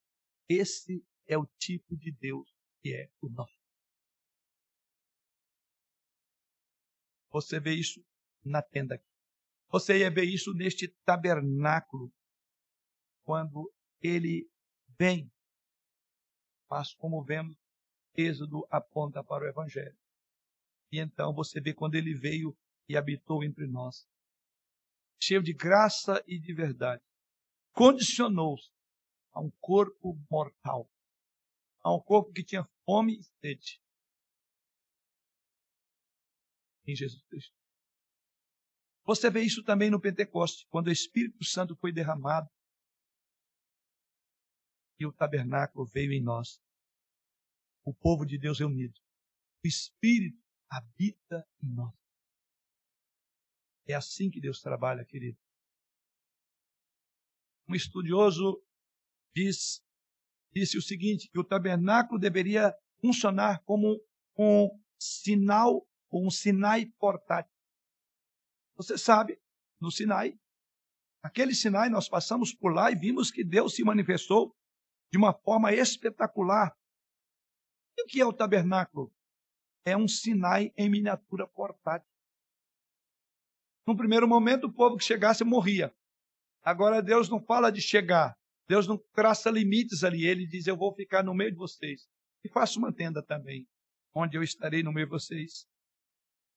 [0.48, 3.56] Esse é o tipo de Deus que é o nosso.
[7.30, 8.04] Você vê isso
[8.44, 9.02] na tenda.
[9.76, 12.10] Você ia ver isso neste tabernáculo,
[13.26, 14.50] quando ele
[14.98, 15.30] vem.
[16.70, 17.54] Mas como vemos,
[18.16, 19.98] Êxodo aponta para o Evangelho.
[20.90, 22.56] E então você vê quando ele veio
[22.88, 24.08] e habitou entre nós,
[25.22, 27.04] cheio de graça e de verdade,
[27.72, 28.72] condicionou-se
[29.30, 30.90] a um corpo mortal,
[31.84, 33.78] a um corpo que tinha fome e sede.
[36.86, 37.65] Em Jesus Cristo.
[39.06, 42.50] Você vê isso também no Pentecoste, quando o Espírito Santo foi derramado
[44.98, 46.60] e o tabernáculo veio em nós.
[47.84, 48.98] O povo de Deus reunido.
[49.64, 51.94] o Espírito habita em nós.
[53.86, 55.38] É assim que Deus trabalha, querido.
[57.68, 58.60] Um estudioso
[59.32, 59.80] diz,
[60.52, 64.00] disse o seguinte, que o tabernáculo deveria funcionar como
[64.36, 67.55] um sinal, um Sinai portátil.
[68.76, 69.40] Você sabe,
[69.80, 70.38] no Sinai,
[71.22, 74.54] aquele Sinai nós passamos por lá e vimos que Deus se manifestou
[75.10, 76.76] de uma forma espetacular.
[77.96, 79.12] E o que é o tabernáculo?
[79.84, 82.10] É um Sinai em miniatura portátil.
[83.86, 85.94] Num primeiro momento, o povo que chegasse morria.
[86.62, 88.36] Agora, Deus não fala de chegar.
[88.68, 90.26] Deus não traça limites ali.
[90.26, 92.08] Ele diz: Eu vou ficar no meio de vocês.
[92.44, 93.66] E faço uma tenda também,
[94.12, 95.66] onde eu estarei no meio de vocês.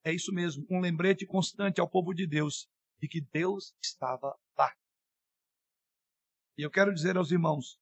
[0.03, 4.73] É isso mesmo, um lembrete constante ao povo de Deus de que Deus estava lá.
[6.57, 7.79] E eu quero dizer aos irmãos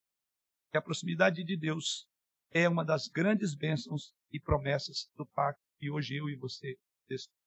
[0.70, 2.08] que a proximidade de Deus
[2.50, 7.38] é uma das grandes bênçãos e promessas do pacto que hoje eu e você testamos.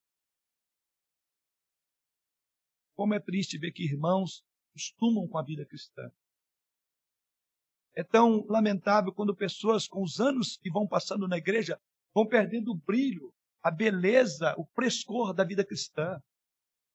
[2.95, 6.11] Como é triste ver que irmãos costumam com a vida cristã.
[7.93, 11.81] É tão lamentável quando pessoas, com os anos que vão passando na igreja,
[12.13, 16.19] vão perdendo o brilho, a beleza, o frescor da vida cristã.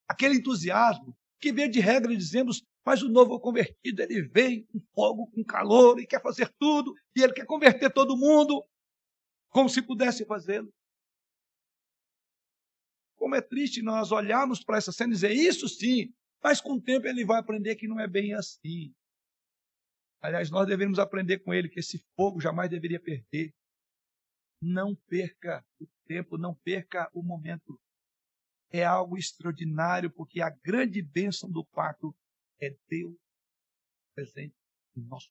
[0.07, 5.29] Aquele entusiasmo que, vê de regra, dizemos, mas o novo convertido, ele vem com fogo,
[5.31, 8.63] com calor, e quer fazer tudo, e ele quer converter todo mundo,
[9.49, 10.71] como se pudesse fazê-lo.
[13.15, 16.81] Como é triste nós olharmos para essa cena e dizer, isso sim, mas com o
[16.81, 18.93] tempo ele vai aprender que não é bem assim.
[20.21, 23.53] Aliás, nós devemos aprender com ele que esse fogo jamais deveria perder.
[24.61, 27.79] Não perca o tempo, não perca o momento.
[28.71, 32.15] É algo extraordinário, porque a grande bênção do pacto
[32.61, 33.15] é Deus
[34.15, 34.55] presente
[34.95, 35.29] em nós.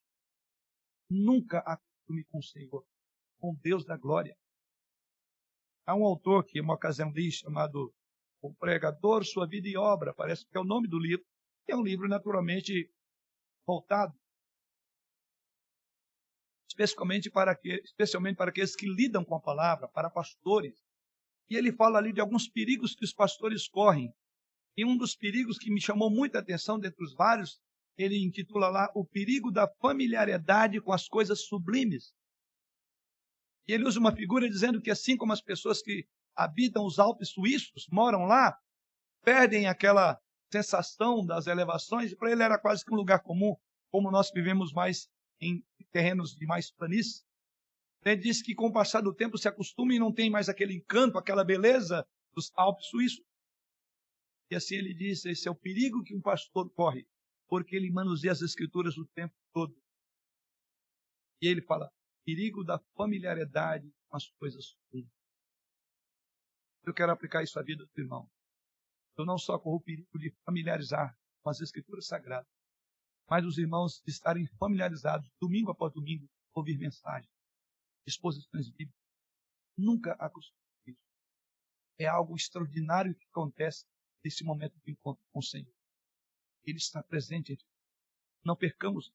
[1.09, 2.85] Nunca acostume com o Senhor,
[3.39, 4.35] com Deus da glória.
[5.85, 7.93] Há um autor que, uma ocasião, diz, chamado
[8.41, 11.25] O Pregador, Sua Vida e Obra, parece que é o nome do livro,
[11.67, 12.89] é um livro naturalmente
[13.65, 14.17] voltado
[16.77, 20.75] especialmente para, que, especialmente para aqueles que lidam com a palavra, para pastores.
[21.49, 24.13] E ele fala ali de alguns perigos que os pastores correm.
[24.75, 27.59] E um dos perigos que me chamou muita atenção, dentre os vários,
[27.97, 32.13] ele intitula lá O Perigo da Familiaridade com as Coisas Sublimes.
[33.67, 37.29] E ele usa uma figura dizendo que, assim como as pessoas que habitam os Alpes
[37.29, 38.55] suíços, moram lá,
[39.23, 40.19] perdem aquela
[40.51, 43.55] sensação das elevações, e para ele era quase que um lugar comum,
[43.89, 45.09] como nós vivemos mais
[45.39, 47.23] em terrenos de mais planície.
[48.03, 50.73] Ele diz que com o passar do tempo se acostuma e não tem mais aquele
[50.75, 53.25] encanto, aquela beleza dos Alpes suíços.
[54.49, 57.07] E assim ele diz: esse é o perigo que um pastor corre,
[57.47, 59.75] porque ele manuseia as escrituras o tempo todo.
[61.41, 61.91] E ele fala:
[62.23, 65.09] perigo da familiaridade com as coisas ruins.
[66.85, 68.29] Eu quero aplicar isso à vida do irmão.
[69.17, 72.47] Eu não só corro o perigo de familiarizar com as escrituras sagradas,
[73.29, 77.31] mas os irmãos estarem familiarizados, domingo após domingo, ouvir mensagens,
[78.05, 79.01] exposições bíblicas.
[79.77, 80.99] Nunca acostume isso.
[81.99, 83.85] É algo extraordinário que acontece
[84.23, 85.73] nesse momento de encontro com o Senhor.
[86.65, 87.57] Ele está presente.
[88.43, 89.11] Não percamos.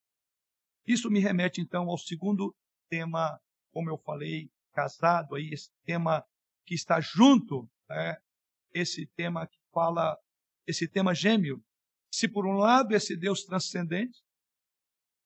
[0.87, 2.55] Isso me remete então ao segundo
[2.88, 3.40] tema,
[3.72, 6.25] como eu falei, casado aí, esse tema
[6.66, 8.16] que está junto, né?
[8.72, 10.18] esse tema que fala,
[10.66, 11.62] esse tema gêmeo,
[12.12, 14.22] se por um lado esse Deus transcendente,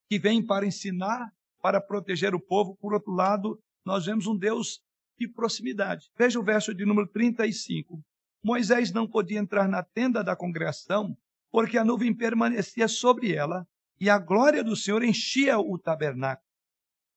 [0.08, 4.80] que vem para ensinar, para proteger o povo, por outro lado, nós vemos um Deus
[5.18, 6.08] de proximidade.
[6.16, 8.00] Veja o verso de número 35.
[8.42, 11.16] Moisés não podia entrar na tenda da congregação,
[11.50, 13.66] porque a nuvem permanecia sobre ela
[13.98, 16.46] e a glória do Senhor enchia o tabernáculo.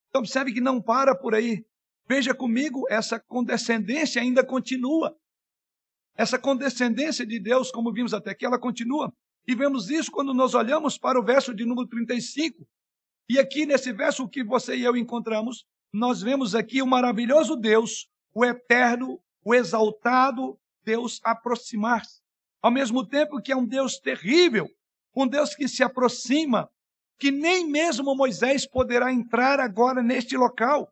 [0.08, 1.64] Então, observe que não para por aí.
[2.08, 5.16] Veja comigo, essa condescendência ainda continua.
[6.16, 9.12] Essa condescendência de Deus, como vimos até aqui, ela continua.
[9.50, 12.64] E vemos isso quando nós olhamos para o verso de número 35.
[13.28, 18.08] E aqui nesse verso que você e eu encontramos, nós vemos aqui o maravilhoso Deus,
[18.32, 22.20] o eterno, o exaltado Deus aproximar-se.
[22.62, 24.68] Ao mesmo tempo que é um Deus terrível,
[25.16, 26.70] um Deus que se aproxima,
[27.18, 30.88] que nem mesmo Moisés poderá entrar agora neste local.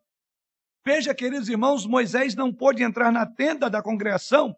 [0.85, 4.53] Veja, queridos irmãos, Moisés não pôde entrar na tenda da congregação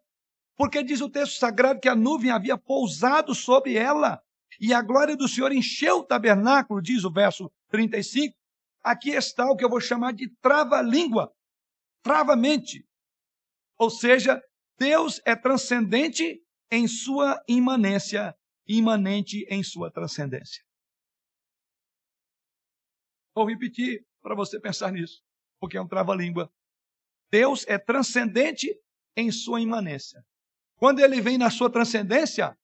[0.61, 4.23] porque diz o texto sagrado que a nuvem havia pousado sobre ela
[4.59, 8.37] e a glória do Senhor encheu o tabernáculo, diz o verso 35.
[8.83, 11.33] Aqui está o que eu vou chamar de trava-língua,
[12.03, 12.87] trava-mente.
[13.75, 14.39] Ou seja,
[14.77, 16.39] Deus é transcendente
[16.69, 18.37] em sua imanência,
[18.67, 20.63] imanente em sua transcendência.
[23.33, 25.23] Vou repetir para você pensar nisso,
[25.59, 26.53] porque é um trava-língua.
[27.31, 28.79] Deus é transcendente
[29.17, 30.23] em sua imanência.
[30.81, 32.57] Quando ele vem na sua transcendência,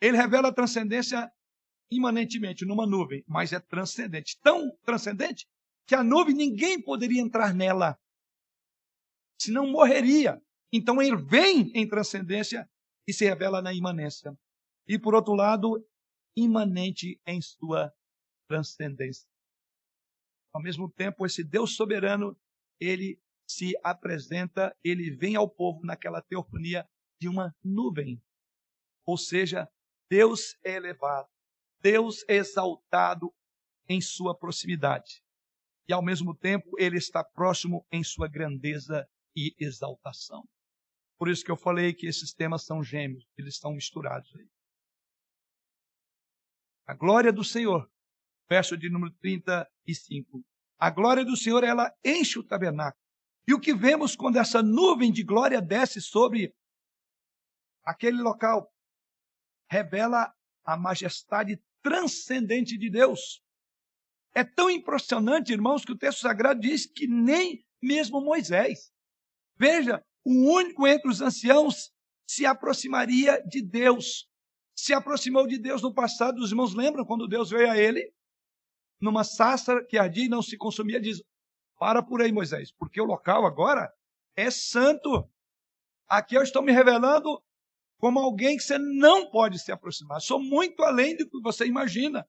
[0.00, 1.30] ele revela a transcendência
[1.90, 4.40] imanentemente numa nuvem, mas é transcendente.
[4.40, 5.46] Tão transcendente
[5.86, 8.00] que a nuvem ninguém poderia entrar nela,
[9.38, 10.42] senão morreria.
[10.72, 12.66] Então ele vem em transcendência
[13.06, 14.34] e se revela na imanência.
[14.88, 15.86] E por outro lado,
[16.34, 17.92] imanente em sua
[18.48, 19.28] transcendência.
[20.54, 22.34] Ao mesmo tempo, esse Deus soberano,
[22.80, 26.88] ele se apresenta, ele vem ao povo naquela teofania
[27.20, 28.20] de uma nuvem.
[29.04, 29.68] Ou seja,
[30.10, 31.28] Deus é elevado,
[31.80, 33.32] Deus é exaltado
[33.88, 35.22] em sua proximidade.
[35.88, 40.44] E ao mesmo tempo, ele está próximo em sua grandeza e exaltação.
[41.18, 44.48] Por isso que eu falei que esses temas são gêmeos, eles estão misturados aí.
[46.86, 47.90] A glória do Senhor,
[48.48, 50.44] verso de número 35.
[50.78, 53.02] A glória do Senhor, ela enche o tabernáculo.
[53.48, 56.54] E o que vemos quando essa nuvem de glória desce sobre
[57.86, 58.68] aquele local
[59.70, 60.34] revela
[60.64, 63.40] a majestade transcendente de Deus.
[64.34, 68.92] É tão impressionante, irmãos, que o texto sagrado diz que nem mesmo Moisés.
[69.56, 71.92] Veja, o único entre os anciãos
[72.28, 74.28] se aproximaria de Deus.
[74.76, 76.42] Se aproximou de Deus no passado.
[76.42, 78.12] Os irmãos lembram quando Deus veio a ele?
[79.00, 81.22] Numa sassa que ardia e não se consumia, diz:
[81.78, 83.90] Para por aí, Moisés, porque o local agora
[84.34, 85.30] é santo.
[86.08, 87.42] Aqui eu estou me revelando
[87.98, 90.20] como alguém que você não pode se aproximar.
[90.20, 92.26] Sou muito além do que você imagina.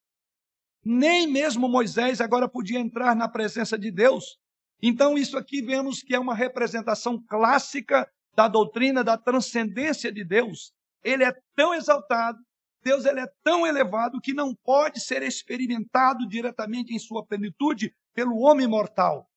[0.84, 4.38] Nem mesmo Moisés agora podia entrar na presença de Deus.
[4.82, 10.72] Então, isso aqui vemos que é uma representação clássica da doutrina da transcendência de Deus.
[11.04, 12.38] Ele é tão exaltado,
[12.84, 18.38] Deus ele é tão elevado que não pode ser experimentado diretamente em sua plenitude pelo
[18.38, 19.28] homem mortal.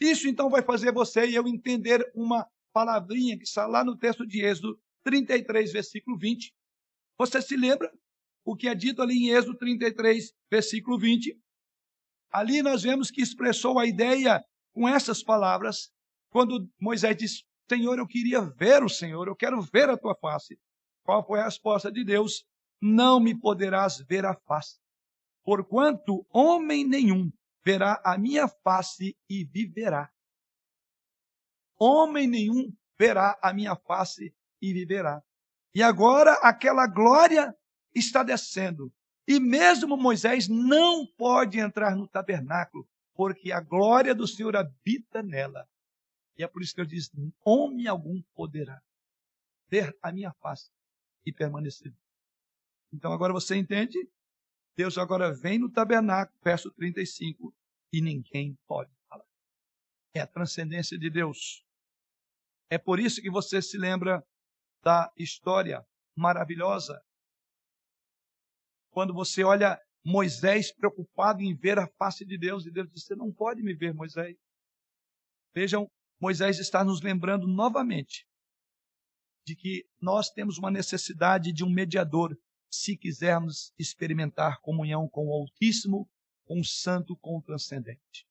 [0.00, 4.26] Isso então vai fazer você e eu entender uma palavrinha que está lá no texto
[4.26, 6.52] de Êxodo 33, versículo 20.
[7.18, 7.90] Você se lembra
[8.44, 11.38] o que é dito ali em Êxodo 33, versículo 20?
[12.30, 14.42] Ali nós vemos que expressou a ideia
[14.72, 15.90] com essas palavras,
[16.30, 20.58] quando Moisés disse: Senhor, eu queria ver o Senhor, eu quero ver a tua face.
[21.04, 22.44] Qual foi a resposta de Deus?
[22.80, 24.78] Não me poderás ver a face,
[25.44, 27.30] porquanto homem nenhum
[27.64, 30.10] verá a minha face e viverá.
[31.78, 35.20] Homem nenhum verá a minha face e viverá.
[35.74, 37.54] E agora aquela glória
[37.92, 38.92] está descendo.
[39.26, 45.68] E mesmo Moisés não pode entrar no tabernáculo, porque a glória do Senhor habita nela.
[46.36, 47.10] E é por isso que ele diz:
[47.44, 48.80] homem algum poderá
[49.68, 50.70] ver a minha face
[51.26, 51.92] e permanecer.
[52.92, 53.98] Então agora você entende?
[54.76, 57.54] Deus agora vem no tabernáculo, verso 35,
[57.92, 59.24] e ninguém pode falar.
[60.14, 61.64] É a transcendência de Deus.
[62.70, 64.24] É por isso que você se lembra
[64.82, 65.84] da história
[66.16, 67.00] maravilhosa.
[68.90, 73.14] Quando você olha Moisés preocupado em ver a face de Deus, e Deus disse: Você
[73.14, 74.36] não pode me ver, Moisés.
[75.54, 75.88] Vejam,
[76.20, 78.26] Moisés está nos lembrando novamente
[79.46, 82.36] de que nós temos uma necessidade de um mediador
[82.70, 86.08] se quisermos experimentar comunhão com o Altíssimo,
[86.44, 88.26] com o Santo, com o Transcendente.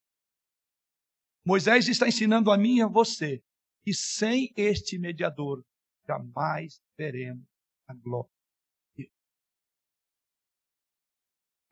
[1.45, 3.41] Moisés está ensinando a mim e a você
[3.84, 5.64] que sem este mediador
[6.08, 7.45] jamais veremos
[7.88, 8.30] a glória.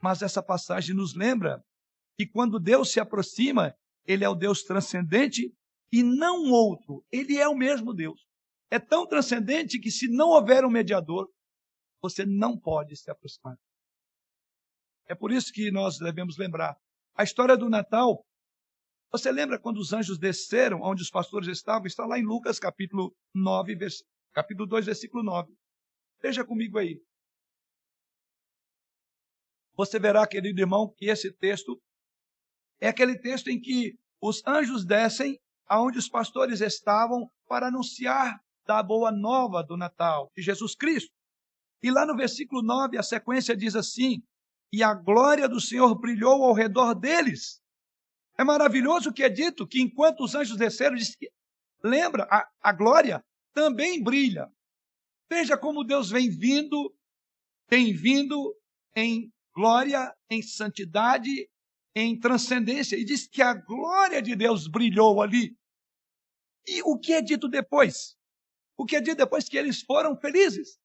[0.01, 1.63] Mas essa passagem nos lembra
[2.17, 3.75] que quando Deus se aproxima,
[4.05, 5.53] ele é o Deus transcendente
[5.91, 7.05] e não outro.
[7.11, 8.25] Ele é o mesmo Deus.
[8.71, 11.29] É tão transcendente que se não houver um mediador,
[12.01, 13.57] você não pode se aproximar.
[15.07, 16.77] É por isso que nós devemos lembrar.
[17.15, 18.23] A história do Natal,
[19.11, 21.87] você lembra quando os anjos desceram onde os pastores estavam?
[21.87, 24.03] Está lá em Lucas capítulo 9, vers...
[24.39, 25.53] capítulo 2, versículo 9.
[26.21, 27.01] Veja comigo aí
[29.75, 31.81] você verá, querido irmão, que esse texto
[32.81, 38.83] é aquele texto em que os anjos descem aonde os pastores estavam para anunciar da
[38.83, 41.13] boa nova do Natal, de Jesus Cristo.
[41.81, 44.21] E lá no versículo 9, a sequência diz assim:
[44.69, 47.61] E a glória do Senhor brilhou ao redor deles.
[48.37, 51.31] É maravilhoso o que é dito, que enquanto os anjos desceram, diz que,
[51.81, 53.23] lembra, a, a glória
[53.53, 54.51] também brilha.
[55.29, 56.95] Veja como Deus vem vindo,
[57.67, 58.55] tem vindo
[58.95, 61.49] em glória, em santidade,
[61.95, 62.95] em transcendência.
[62.95, 65.55] E diz que a glória de Deus brilhou ali.
[66.67, 68.17] E o que é dito depois?
[68.77, 70.79] O que é dito depois que eles foram felizes?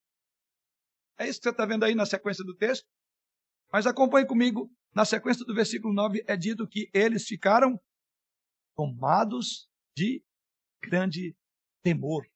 [1.18, 2.86] É isso que você está vendo aí na sequência do texto?
[3.72, 4.70] Mas acompanhe comigo.
[4.94, 7.80] Na sequência do versículo 9 é dito que eles ficaram
[8.76, 10.22] tomados de
[10.82, 11.36] grande
[11.82, 12.26] temor.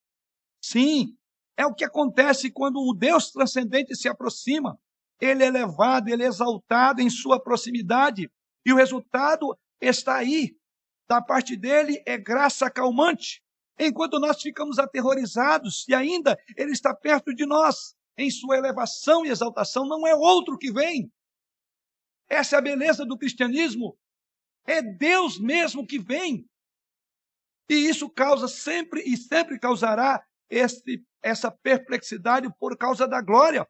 [0.62, 1.16] Sim,
[1.56, 4.78] é o que acontece quando o Deus transcendente se aproxima.
[5.20, 8.30] Ele é elevado, ele é exaltado em sua proximidade.
[8.64, 10.56] E o resultado está aí.
[11.08, 13.42] Da parte dele é graça calmante.
[13.78, 19.30] Enquanto nós ficamos aterrorizados e ainda ele está perto de nós, em sua elevação e
[19.30, 21.10] exaltação, não é outro que vem.
[22.28, 23.96] Essa é a beleza do cristianismo.
[24.66, 26.44] É Deus mesmo que vem.
[27.68, 33.66] E isso causa sempre e sempre causará este, essa perplexidade por causa da glória.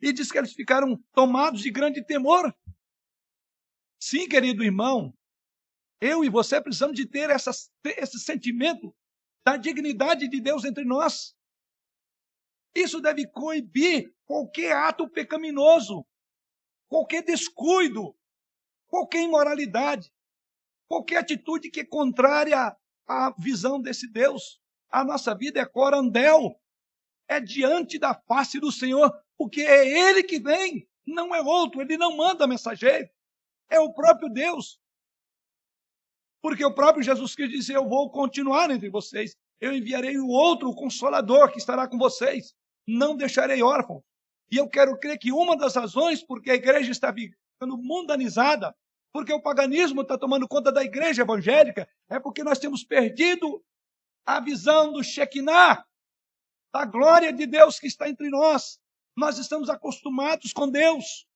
[0.00, 2.54] E diz que eles ficaram tomados de grande temor.
[4.02, 5.12] Sim, querido irmão,
[6.00, 7.50] eu e você precisamos de ter essa,
[7.84, 8.94] esse sentimento
[9.44, 11.34] da dignidade de Deus entre nós.
[12.74, 16.06] Isso deve coibir qualquer ato pecaminoso,
[16.88, 18.16] qualquer descuido,
[18.86, 20.10] qualquer imoralidade,
[20.88, 22.76] qualquer atitude que é contrária
[23.06, 24.59] à visão desse Deus.
[24.90, 26.60] A nossa vida é corandel,
[27.28, 31.96] é diante da face do Senhor, porque é Ele que vem, não é outro, Ele
[31.96, 33.08] não manda mensageiro,
[33.68, 34.80] é o próprio Deus.
[36.42, 39.36] Porque o próprio Jesus Cristo disse: Eu vou continuar entre vocês.
[39.60, 42.54] Eu enviarei o outro o consolador que estará com vocês.
[42.86, 44.02] Não deixarei órfão.
[44.50, 48.74] E eu quero crer que uma das razões porque a igreja está ficando mundanizada,
[49.12, 53.62] porque o paganismo está tomando conta da igreja evangélica, é porque nós temos perdido
[54.24, 55.84] a visão do Shekinah,
[56.72, 58.80] da glória de Deus que está entre nós.
[59.16, 61.26] Nós estamos acostumados com Deus.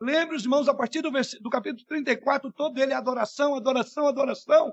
[0.00, 4.72] Lembre os irmãos, a partir do, do capítulo 34, todo ele é adoração, adoração, adoração.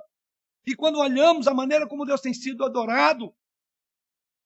[0.66, 3.34] E quando olhamos a maneira como Deus tem sido adorado,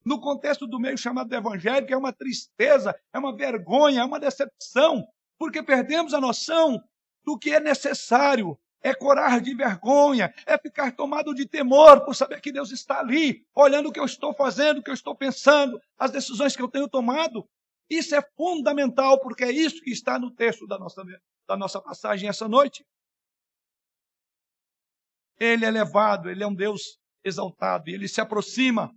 [0.06, 5.06] no contexto do meio chamado evangélico, é uma tristeza, é uma vergonha, é uma decepção,
[5.38, 6.82] porque perdemos a noção
[7.26, 8.58] do que é necessário.
[8.88, 13.46] É coragem de vergonha, é ficar tomado de temor por saber que Deus está ali,
[13.54, 16.70] olhando o que eu estou fazendo, o que eu estou pensando, as decisões que eu
[16.70, 17.46] tenho tomado.
[17.90, 21.04] Isso é fundamental, porque é isso que está no texto da nossa,
[21.46, 22.86] da nossa passagem essa noite.
[25.38, 28.90] Ele é elevado, ele é um Deus exaltado, e ele se aproxima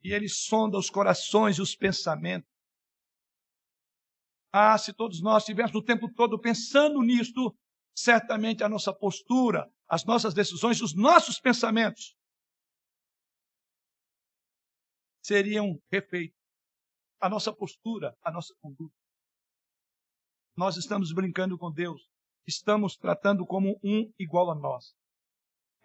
[0.00, 2.48] e ele sonda os corações e os pensamentos.
[4.52, 7.52] Ah, se todos nós estivéssemos o tempo todo pensando nisto,
[7.94, 12.16] certamente a nossa postura, as nossas decisões, os nossos pensamentos
[15.22, 16.42] seriam refeitos
[17.22, 18.96] a nossa postura, a nossa conduta.
[20.56, 22.10] Nós estamos brincando com Deus,
[22.44, 24.92] estamos tratando como um igual a nós.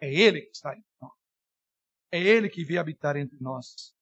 [0.00, 1.12] É Ele que está entre nós.
[2.10, 3.94] É Ele que veio habitar entre nós.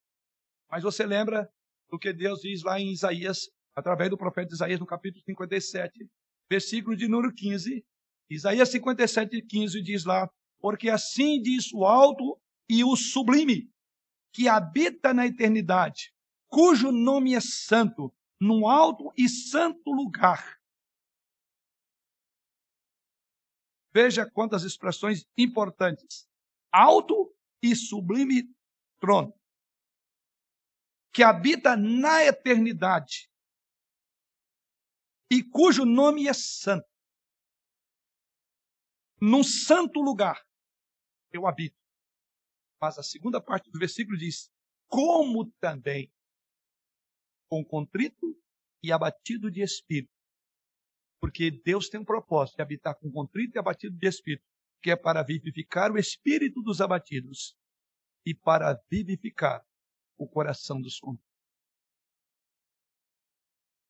[0.71, 1.47] Mas você lembra
[1.91, 6.09] do que Deus diz lá em Isaías, através do profeta Isaías, no capítulo 57,
[6.51, 7.85] versículo de número 15.
[8.29, 13.70] Isaías 57, 15 diz lá: Porque assim diz o alto e o sublime,
[14.33, 16.12] que habita na eternidade,
[16.49, 20.57] cujo nome é santo, num alto e santo lugar.
[23.93, 26.29] Veja quantas expressões importantes.
[26.70, 28.43] Alto e sublime
[28.99, 29.33] trono,
[31.12, 33.31] que habita na eternidade
[35.31, 36.96] e cujo nome é santo.
[39.21, 40.47] Num santo lugar
[41.33, 41.77] eu habito.
[42.81, 44.51] Mas a segunda parte do versículo diz:
[44.87, 46.12] como também
[47.49, 48.39] com contrito
[48.83, 50.12] e abatido de espírito.
[51.21, 54.45] Porque Deus tem um propósito de habitar com contrito e abatido de espírito,
[54.83, 57.57] que é para vivificar o espírito dos abatidos
[58.25, 59.64] e para vivificar
[60.19, 61.27] o coração dos contritos.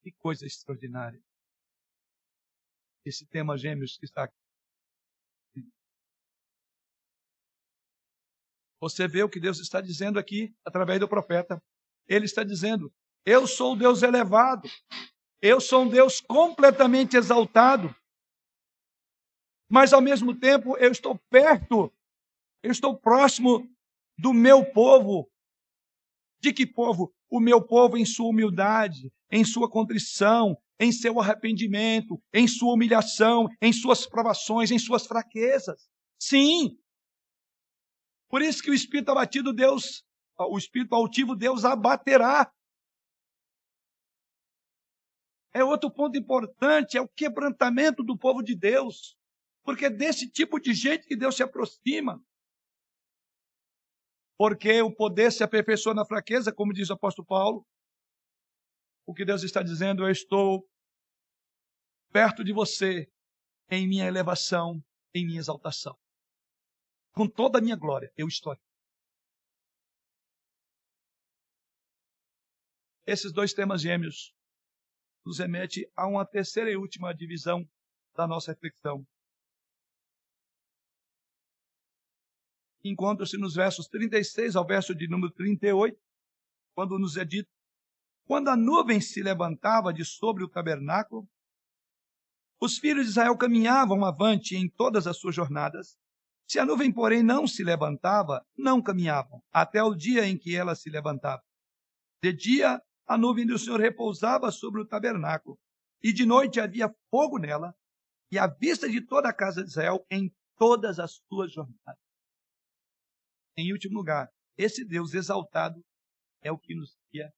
[0.02, 1.20] Que coisa extraordinária.
[3.04, 4.45] Esse tema gêmeos que está aqui.
[8.80, 11.62] Você vê o que Deus está dizendo aqui através do profeta.
[12.08, 12.92] Ele está dizendo:
[13.26, 14.70] eu sou um Deus elevado.
[15.42, 17.92] Eu sou um Deus completamente exaltado.
[19.68, 21.92] Mas ao mesmo tempo eu estou perto,
[22.62, 23.68] eu estou próximo
[24.16, 25.28] do meu povo.
[26.40, 27.12] De que povo?
[27.28, 33.48] O meu povo em sua humildade, em sua contrição, em seu arrependimento, em sua humilhação,
[33.60, 35.88] em suas provações, em suas fraquezas.
[36.16, 36.78] Sim.
[38.28, 40.04] Por isso que o espírito abatido Deus,
[40.38, 42.52] o espírito altivo Deus abaterá.
[45.52, 49.16] É outro ponto importante, é o quebrantamento do povo de Deus.
[49.64, 52.22] Porque é desse tipo de gente que Deus se aproxima.
[54.38, 57.66] Porque o poder se aperfeiçoa na fraqueza, como diz o apóstolo Paulo.
[59.06, 60.68] O que Deus está dizendo, eu estou
[62.12, 63.10] perto de você
[63.70, 64.82] em minha elevação,
[65.14, 65.96] em minha exaltação.
[67.16, 68.62] Com toda a minha glória, eu estou aqui.
[73.06, 74.34] Esses dois temas gêmeos
[75.24, 77.66] nos remete a uma terceira e última divisão
[78.14, 79.02] da nossa reflexão.
[82.84, 85.98] Encontra-se nos versos 36 ao verso de número 38,
[86.74, 87.50] quando nos é dito:
[88.26, 91.26] Quando a nuvem se levantava de sobre o tabernáculo,
[92.60, 95.98] os filhos de Israel caminhavam avante em todas as suas jornadas.
[96.48, 100.76] Se a nuvem, porém, não se levantava, não caminhavam, até o dia em que ela
[100.76, 101.42] se levantava.
[102.22, 105.58] De dia, a nuvem do Senhor repousava sobre o tabernáculo,
[106.02, 107.74] e de noite havia fogo nela,
[108.30, 112.00] e a vista de toda a casa de Israel em todas as suas jornadas.
[113.56, 115.84] Em último lugar, esse Deus exaltado
[116.42, 117.32] é o que nos guia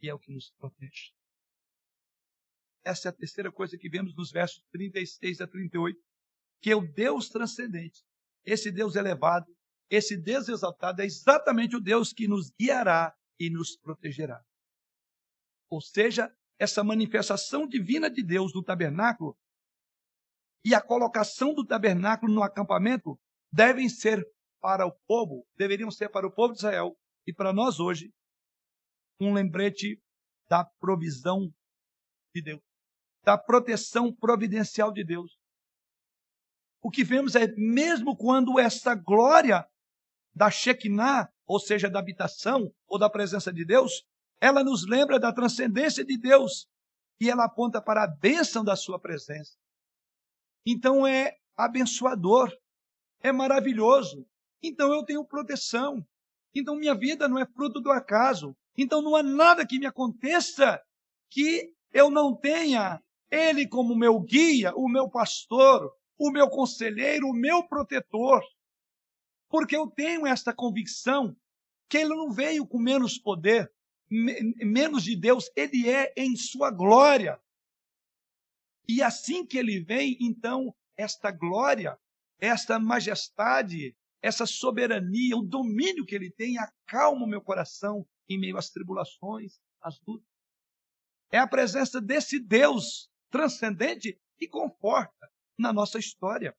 [0.00, 1.12] e é o que nos protege.
[2.84, 5.98] Essa é a terceira coisa que vemos nos versos 36 a 38,
[6.60, 8.04] que é o Deus transcendente,
[8.46, 9.46] esse Deus elevado,
[9.90, 14.42] esse Deus exaltado é exatamente o Deus que nos guiará e nos protegerá.
[15.68, 19.36] Ou seja, essa manifestação divina de Deus no tabernáculo
[20.64, 23.18] e a colocação do tabernáculo no acampamento
[23.52, 24.24] devem ser
[24.60, 28.12] para o povo, deveriam ser para o povo de Israel e para nós hoje
[29.20, 30.00] um lembrete
[30.48, 31.52] da provisão
[32.34, 32.66] de Deus
[33.26, 35.36] da proteção providencial de Deus.
[36.86, 39.66] O que vemos é, mesmo quando essa glória
[40.32, 44.06] da Shekinah, ou seja, da habitação ou da presença de Deus,
[44.40, 46.68] ela nos lembra da transcendência de Deus
[47.20, 49.56] e ela aponta para a bênção da sua presença.
[50.64, 52.56] Então é abençoador,
[53.20, 54.24] é maravilhoso.
[54.62, 56.06] Então eu tenho proteção.
[56.54, 58.56] Então minha vida não é fruto do acaso.
[58.78, 60.80] Então não há nada que me aconteça
[61.30, 67.34] que eu não tenha ele como meu guia, o meu pastor, o meu conselheiro, o
[67.34, 68.42] meu protetor.
[69.48, 71.36] Porque eu tenho esta convicção
[71.88, 73.72] que ele não veio com menos poder,
[74.08, 77.40] menos de Deus, ele é em sua glória.
[78.88, 81.98] E assim que ele vem, então, esta glória,
[82.40, 88.56] esta majestade, essa soberania, o domínio que ele tem, acalma o meu coração em meio
[88.56, 90.28] às tribulações, às lutas.
[91.30, 96.54] É a presença desse Deus transcendente e conforta na nossa história.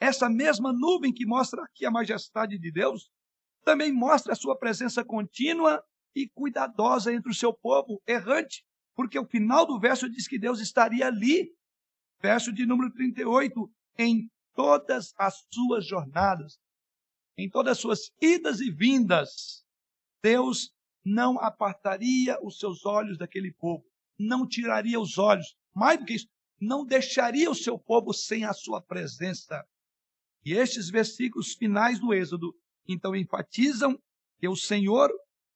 [0.00, 3.10] Essa mesma nuvem que mostra aqui a majestade de Deus,
[3.64, 5.82] também mostra a sua presença contínua
[6.14, 8.64] e cuidadosa entre o seu povo errante,
[8.94, 11.52] porque o final do verso diz que Deus estaria ali.
[12.20, 16.58] Verso de número 38, em todas as suas jornadas,
[17.36, 19.64] em todas as suas idas e vindas,
[20.20, 20.72] Deus
[21.04, 23.84] não apartaria os seus olhos daquele povo,
[24.18, 26.26] não tiraria os olhos, mais do que isso,
[26.60, 29.64] não deixaria o seu povo sem a sua presença.
[30.44, 32.54] E estes versículos finais do Êxodo,
[32.86, 34.00] então, enfatizam
[34.38, 35.10] que o Senhor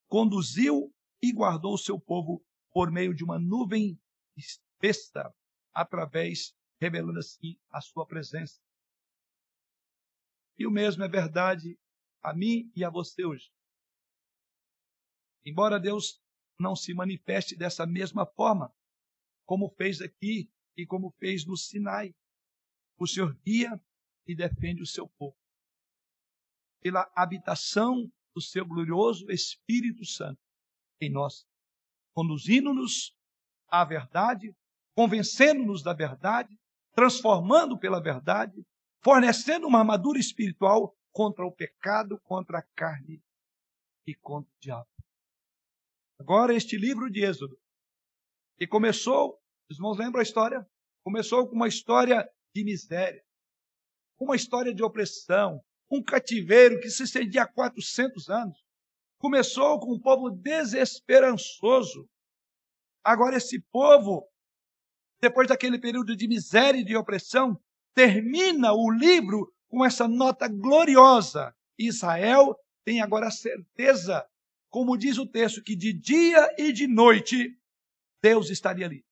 [0.06, 3.98] conduziu e guardou o seu povo por meio de uma nuvem
[4.36, 5.32] espessa,
[5.72, 8.60] através, revelando assim a sua presença.
[10.58, 11.78] E o mesmo é verdade
[12.22, 13.50] a mim e a você hoje.
[15.44, 16.20] Embora Deus
[16.58, 18.72] não se manifeste dessa mesma forma,
[19.44, 22.14] como fez aqui e como fez no Sinai.
[22.98, 23.80] O Senhor guia
[24.26, 25.36] e defende o seu povo.
[26.80, 30.40] Pela habitação do seu glorioso Espírito Santo
[31.00, 31.46] em nós,
[32.14, 33.16] conduzindo-nos
[33.68, 34.54] à verdade,
[34.94, 36.58] convencendo-nos da verdade,
[36.94, 38.64] transformando pela verdade,
[39.02, 43.22] fornecendo uma armadura espiritual contra o pecado, contra a carne
[44.06, 44.88] e contra o diabo.
[46.18, 47.58] Agora, este livro de Êxodo
[48.56, 50.66] que começou, os irmãos lembram a história?
[51.04, 53.24] Começou com uma história de miséria,
[54.18, 55.60] uma história de opressão,
[55.90, 58.58] um cativeiro que se estendia há 400 anos.
[59.18, 62.08] Começou com um povo desesperançoso.
[63.04, 64.28] Agora, esse povo,
[65.20, 67.60] depois daquele período de miséria e de opressão,
[67.94, 71.54] termina o livro com essa nota gloriosa.
[71.78, 74.26] Israel tem agora a certeza,
[74.70, 77.56] como diz o texto, que de dia e de noite
[78.22, 79.04] Deus estaria ali.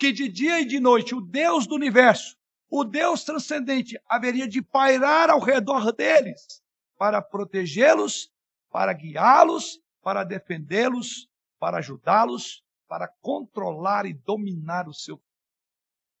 [0.00, 2.34] Que de dia e de noite o Deus do universo,
[2.70, 6.62] o Deus transcendente, haveria de pairar ao redor deles
[6.96, 8.32] para protegê-los,
[8.70, 11.28] para guiá-los, para defendê-los,
[11.58, 15.22] para ajudá-los, para controlar e dominar o seu.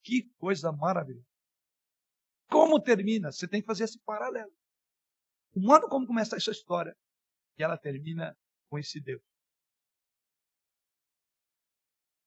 [0.02, 1.26] Que coisa maravilhosa.
[2.50, 3.32] Como termina?
[3.32, 4.52] Você tem que fazer esse paralelo.
[5.54, 6.94] O modo como começa essa história.
[7.56, 8.36] E ela termina
[8.68, 9.22] com esse Deus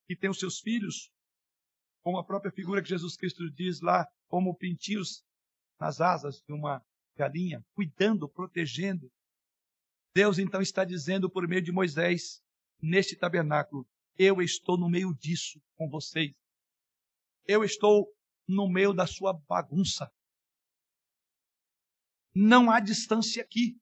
[0.06, 1.12] que tem os seus filhos,
[2.04, 5.24] como a própria figura que Jesus Cristo diz lá, como pintinhos
[5.80, 6.84] nas asas de uma
[7.16, 9.10] galinha, cuidando, protegendo.
[10.14, 12.44] Deus então está dizendo por meio de Moisés,
[12.82, 13.88] neste tabernáculo,
[14.18, 16.36] eu estou no meio disso com vocês.
[17.48, 18.08] Eu estou
[18.48, 20.12] no meio da sua bagunça.
[22.36, 23.78] Não há distância aqui.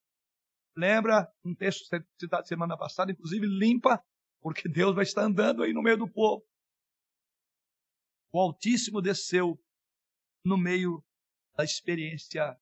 [0.75, 1.83] Lembra um texto
[2.19, 4.01] citado semana passada, inclusive limpa,
[4.39, 6.45] porque Deus vai estar andando aí no meio do povo.
[8.33, 9.61] O Altíssimo desceu
[10.43, 11.03] no meio
[11.55, 12.57] da experiência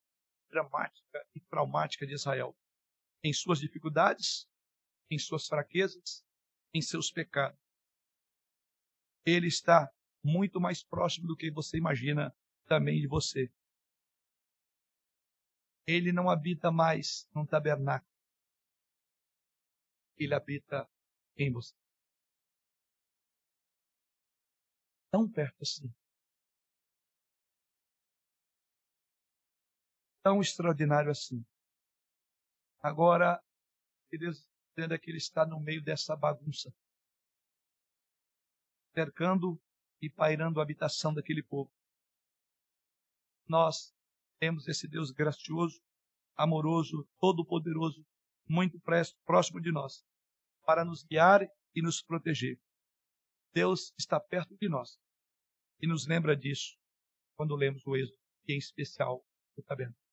[0.50, 2.58] dramática e traumática de Israel,
[3.24, 4.50] em suas dificuldades,
[5.12, 6.26] em suas fraquezas,
[6.74, 7.60] em seus pecados.
[9.26, 9.92] Ele está
[10.24, 13.52] muito mais próximo do que você imagina também de você.
[15.86, 18.12] Ele não habita mais num tabernáculo.
[20.18, 20.90] Ele habita
[21.38, 21.76] em você.
[25.12, 25.92] Tão perto assim.
[30.24, 31.44] Tão extraordinário assim.
[32.82, 33.42] Agora,
[34.12, 36.74] Deus entenda que Ele está no meio dessa bagunça,
[38.94, 39.60] cercando
[40.02, 41.72] e pairando a habitação daquele povo.
[43.48, 43.94] Nós
[44.40, 45.82] temos esse Deus gracioso,
[46.36, 48.06] amoroso, todo-poderoso,
[48.48, 48.80] muito
[49.26, 50.06] próximo de nós,
[50.66, 51.42] para nos guiar
[51.76, 52.60] e nos proteger.
[53.54, 55.00] Deus está perto de nós
[55.82, 56.78] e nos lembra disso
[57.36, 59.24] quando lemos o Êxodo, e em especial
[59.56, 60.04] o tabernáculo.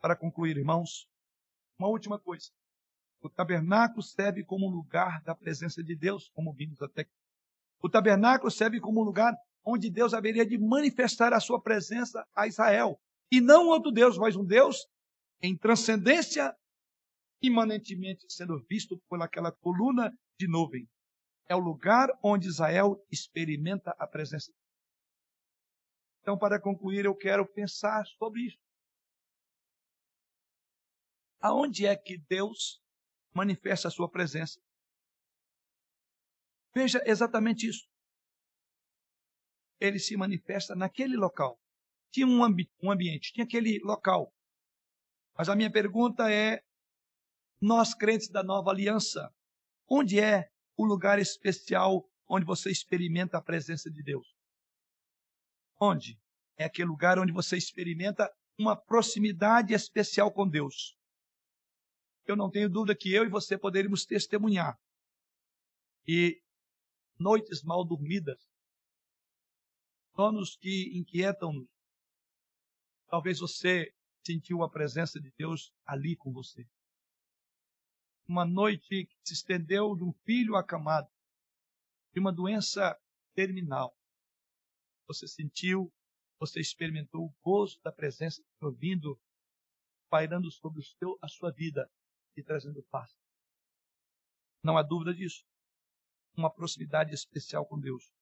[0.00, 1.08] Para concluir, irmãos,
[1.78, 2.50] uma última coisa.
[3.22, 7.12] O tabernáculo serve como lugar da presença de Deus, como vimos até aqui.
[7.82, 13.00] O tabernáculo serve como lugar onde Deus haveria de manifestar a sua presença a Israel.
[13.30, 14.86] E não outro Deus, mas um Deus
[15.42, 16.54] em transcendência,
[17.42, 20.88] imanentemente sendo visto por aquela coluna de nuvem.
[21.50, 24.52] É o lugar onde Israel experimenta a presença.
[26.20, 28.58] Então, para concluir, eu quero pensar sobre isso.
[31.40, 32.80] Aonde é que Deus
[33.34, 34.60] manifesta a sua presença?
[36.72, 37.84] Veja exatamente isso.
[39.80, 41.60] Ele se manifesta naquele local.
[42.12, 44.32] Tinha um, ambi um ambiente, tinha aquele local.
[45.36, 46.62] Mas a minha pergunta é:
[47.60, 49.34] nós crentes da nova aliança,
[49.88, 50.48] onde é
[50.80, 54.26] o lugar especial onde você experimenta a presença de Deus?
[55.78, 56.18] Onde?
[56.56, 60.96] É aquele lugar onde você experimenta uma proximidade especial com Deus.
[62.26, 64.78] Eu não tenho dúvida que eu e você poderíamos testemunhar.
[66.06, 66.40] E
[67.18, 68.40] noites mal dormidas,
[70.14, 71.68] sonos que inquietam-nos.
[73.08, 73.92] Talvez você
[74.24, 76.66] sentiu a presença de Deus ali com você.
[78.30, 81.10] Uma noite que se estendeu de um filho acamado,
[82.14, 82.96] de uma doença
[83.34, 83.92] terminal.
[85.08, 85.92] Você sentiu,
[86.38, 89.20] você experimentou o gozo da presença de Deus vindo,
[90.08, 91.90] pairando sobre o seu, a sua vida
[92.36, 93.10] e trazendo paz.
[94.62, 95.44] Não há dúvida disso
[96.36, 98.12] uma proximidade especial com Deus.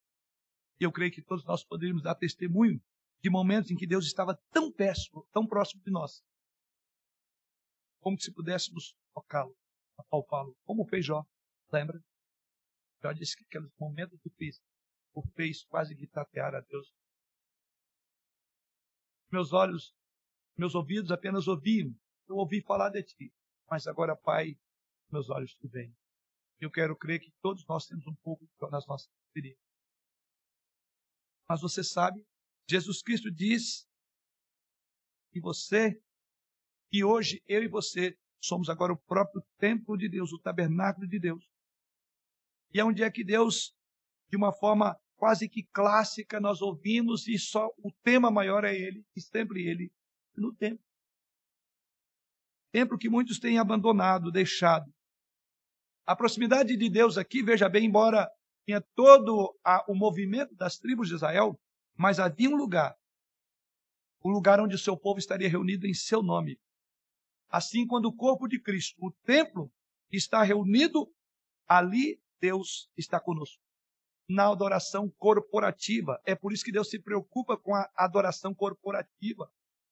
[0.80, 2.82] E eu creio que todos nós poderíamos dar testemunho
[3.22, 6.24] de momentos em que Deus estava tão péssimo, tão próximo de nós,
[8.00, 9.54] como se pudéssemos tocá-lo,
[9.98, 11.24] apalpá-lo, como fez Jó,
[11.72, 12.00] lembra?
[13.02, 14.64] Jó disse que aqueles momentos difíceis
[15.12, 16.92] o fez quase que tatear a Deus.
[19.30, 19.94] Meus olhos,
[20.56, 21.94] meus ouvidos apenas ouviam,
[22.28, 23.32] eu ouvi falar de ti,
[23.68, 24.56] mas agora, Pai,
[25.10, 25.94] meus olhos te veem.
[26.60, 29.64] Eu quero crer que todos nós temos um pouco nas nossas experiências.
[31.48, 32.26] Mas você sabe,
[32.68, 33.88] Jesus Cristo diz
[35.30, 36.00] que você,
[36.90, 41.18] que hoje eu e você somos agora o próprio templo de Deus, o tabernáculo de
[41.18, 41.44] Deus.
[42.72, 43.74] E é onde é que Deus,
[44.28, 49.04] de uma forma quase que clássica, nós ouvimos e só o tema maior é Ele,
[49.16, 49.90] e sempre Ele,
[50.36, 50.84] no templo.
[52.70, 54.92] Templo que muitos têm abandonado, deixado.
[56.06, 58.28] A proximidade de Deus aqui, veja bem, embora
[58.64, 61.58] tinha todo a, o movimento das tribos de Israel,
[61.96, 62.94] mas havia um lugar,
[64.22, 66.58] o lugar onde o seu povo estaria reunido em seu nome.
[67.48, 69.70] Assim, quando o corpo de Cristo, o templo,
[70.10, 71.10] está reunido,
[71.66, 73.62] ali Deus está conosco.
[74.28, 76.20] Na adoração corporativa.
[76.24, 79.50] É por isso que Deus se preocupa com a adoração corporativa.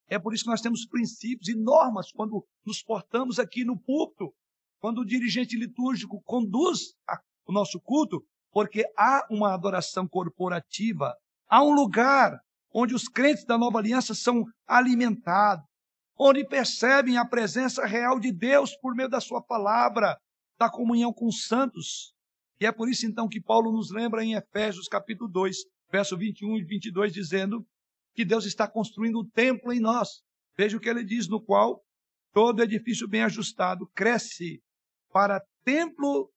[0.09, 4.33] É por isso que nós temos princípios e normas quando nos portamos aqui no púlpito
[4.79, 11.15] quando o dirigente litúrgico conduz a, o nosso culto, porque há uma adoração corporativa,
[11.49, 12.39] há um lugar
[12.73, 15.65] onde os crentes da nova aliança são alimentados,
[16.19, 20.19] onde percebem a presença real de Deus por meio da sua palavra,
[20.59, 22.15] da comunhão com os santos.
[22.59, 25.57] E é por isso então que Paulo nos lembra em Efésios capítulo 2,
[25.91, 27.67] verso 21 e 22, dizendo
[28.15, 30.23] que Deus está construindo um templo em nós.
[30.57, 31.85] Veja o que ele diz: no qual
[32.33, 34.63] todo edifício bem ajustado cresce
[35.13, 36.33] para templo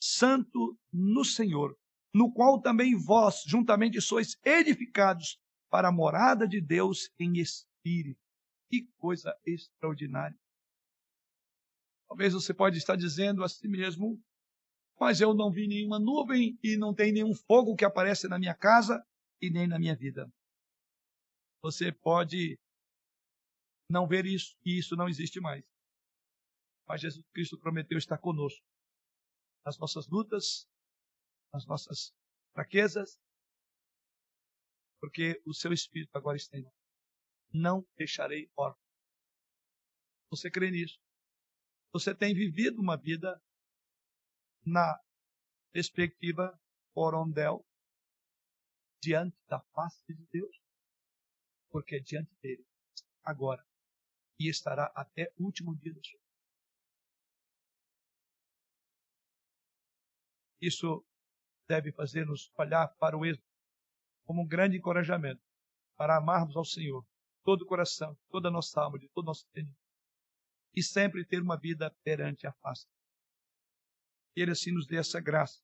[0.00, 1.76] santo no Senhor,
[2.12, 5.38] no qual também vós juntamente sois edificados
[5.70, 8.23] para a morada de Deus em espírito.
[8.68, 10.38] Que coisa extraordinária.
[12.08, 14.22] Talvez você pode estar dizendo a si mesmo,
[14.98, 18.54] mas eu não vi nenhuma nuvem e não tem nenhum fogo que aparece na minha
[18.54, 19.04] casa
[19.40, 20.30] e nem na minha vida.
[21.62, 22.58] Você pode
[23.90, 25.64] não ver isso e isso não existe mais.
[26.86, 28.64] Mas Jesus Cristo prometeu estar conosco
[29.64, 30.68] nas nossas lutas,
[31.52, 32.12] nas nossas
[32.52, 33.18] fraquezas,
[35.00, 36.83] porque o seu Espírito agora está em nós.
[37.54, 38.82] Não deixarei órfão.
[40.28, 40.98] Você crê nisso?
[41.92, 43.40] Você tem vivido uma vida
[44.66, 45.00] na
[45.70, 46.60] perspectiva
[46.92, 47.64] orondel
[49.00, 50.60] diante da face de Deus?
[51.70, 52.66] Porque é diante dele,
[53.22, 53.64] agora,
[54.36, 56.34] e estará até o último dia da sua vida.
[60.60, 61.06] Isso
[61.68, 63.46] deve fazer-nos olhar para o êxodo
[64.24, 65.42] como um grande encorajamento
[65.96, 67.06] para amarmos ao Senhor
[67.44, 69.78] todo o coração, toda a nossa alma, de todo o nosso entendimento.
[70.74, 72.88] E sempre ter uma vida perante a face.
[74.34, 75.62] Que Ele assim nos dê essa graça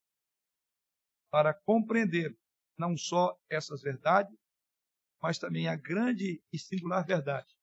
[1.31, 2.39] para compreender
[2.79, 4.37] não só essas verdades,
[5.21, 7.55] mas também a grande e singular verdade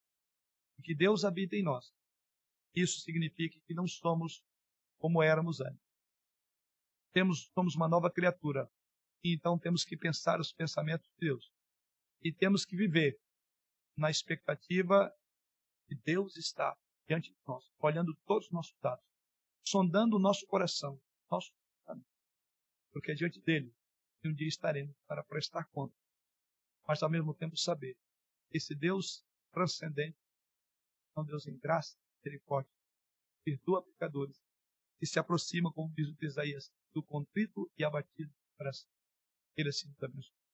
[0.78, 1.92] de que Deus habita em nós.
[2.76, 4.44] Isso significa que não somos
[5.00, 5.82] como éramos antes.
[7.12, 8.70] Temos, somos uma nova criatura.
[9.24, 11.52] E então temos que pensar os pensamentos de Deus.
[12.22, 13.20] E temos que viver
[13.98, 15.12] na expectativa
[15.90, 16.78] de Deus está
[17.08, 19.04] diante de nós, olhando todos os nossos dados,
[19.66, 21.52] sondando o nosso coração, nosso
[22.92, 23.72] porque é diante dele
[24.20, 25.96] que um dia estaremos para prestar conta,
[26.88, 27.96] mas ao mesmo tempo saber
[28.50, 30.18] que esse Deus transcendente
[31.16, 32.72] é um Deus em graça, misericórdia,
[33.44, 34.42] perdoa pecadores
[35.00, 38.90] e se aproxima, como diz o Isaías, do contrito e abatido coração.
[39.56, 40.47] Ele assim nos abençoe.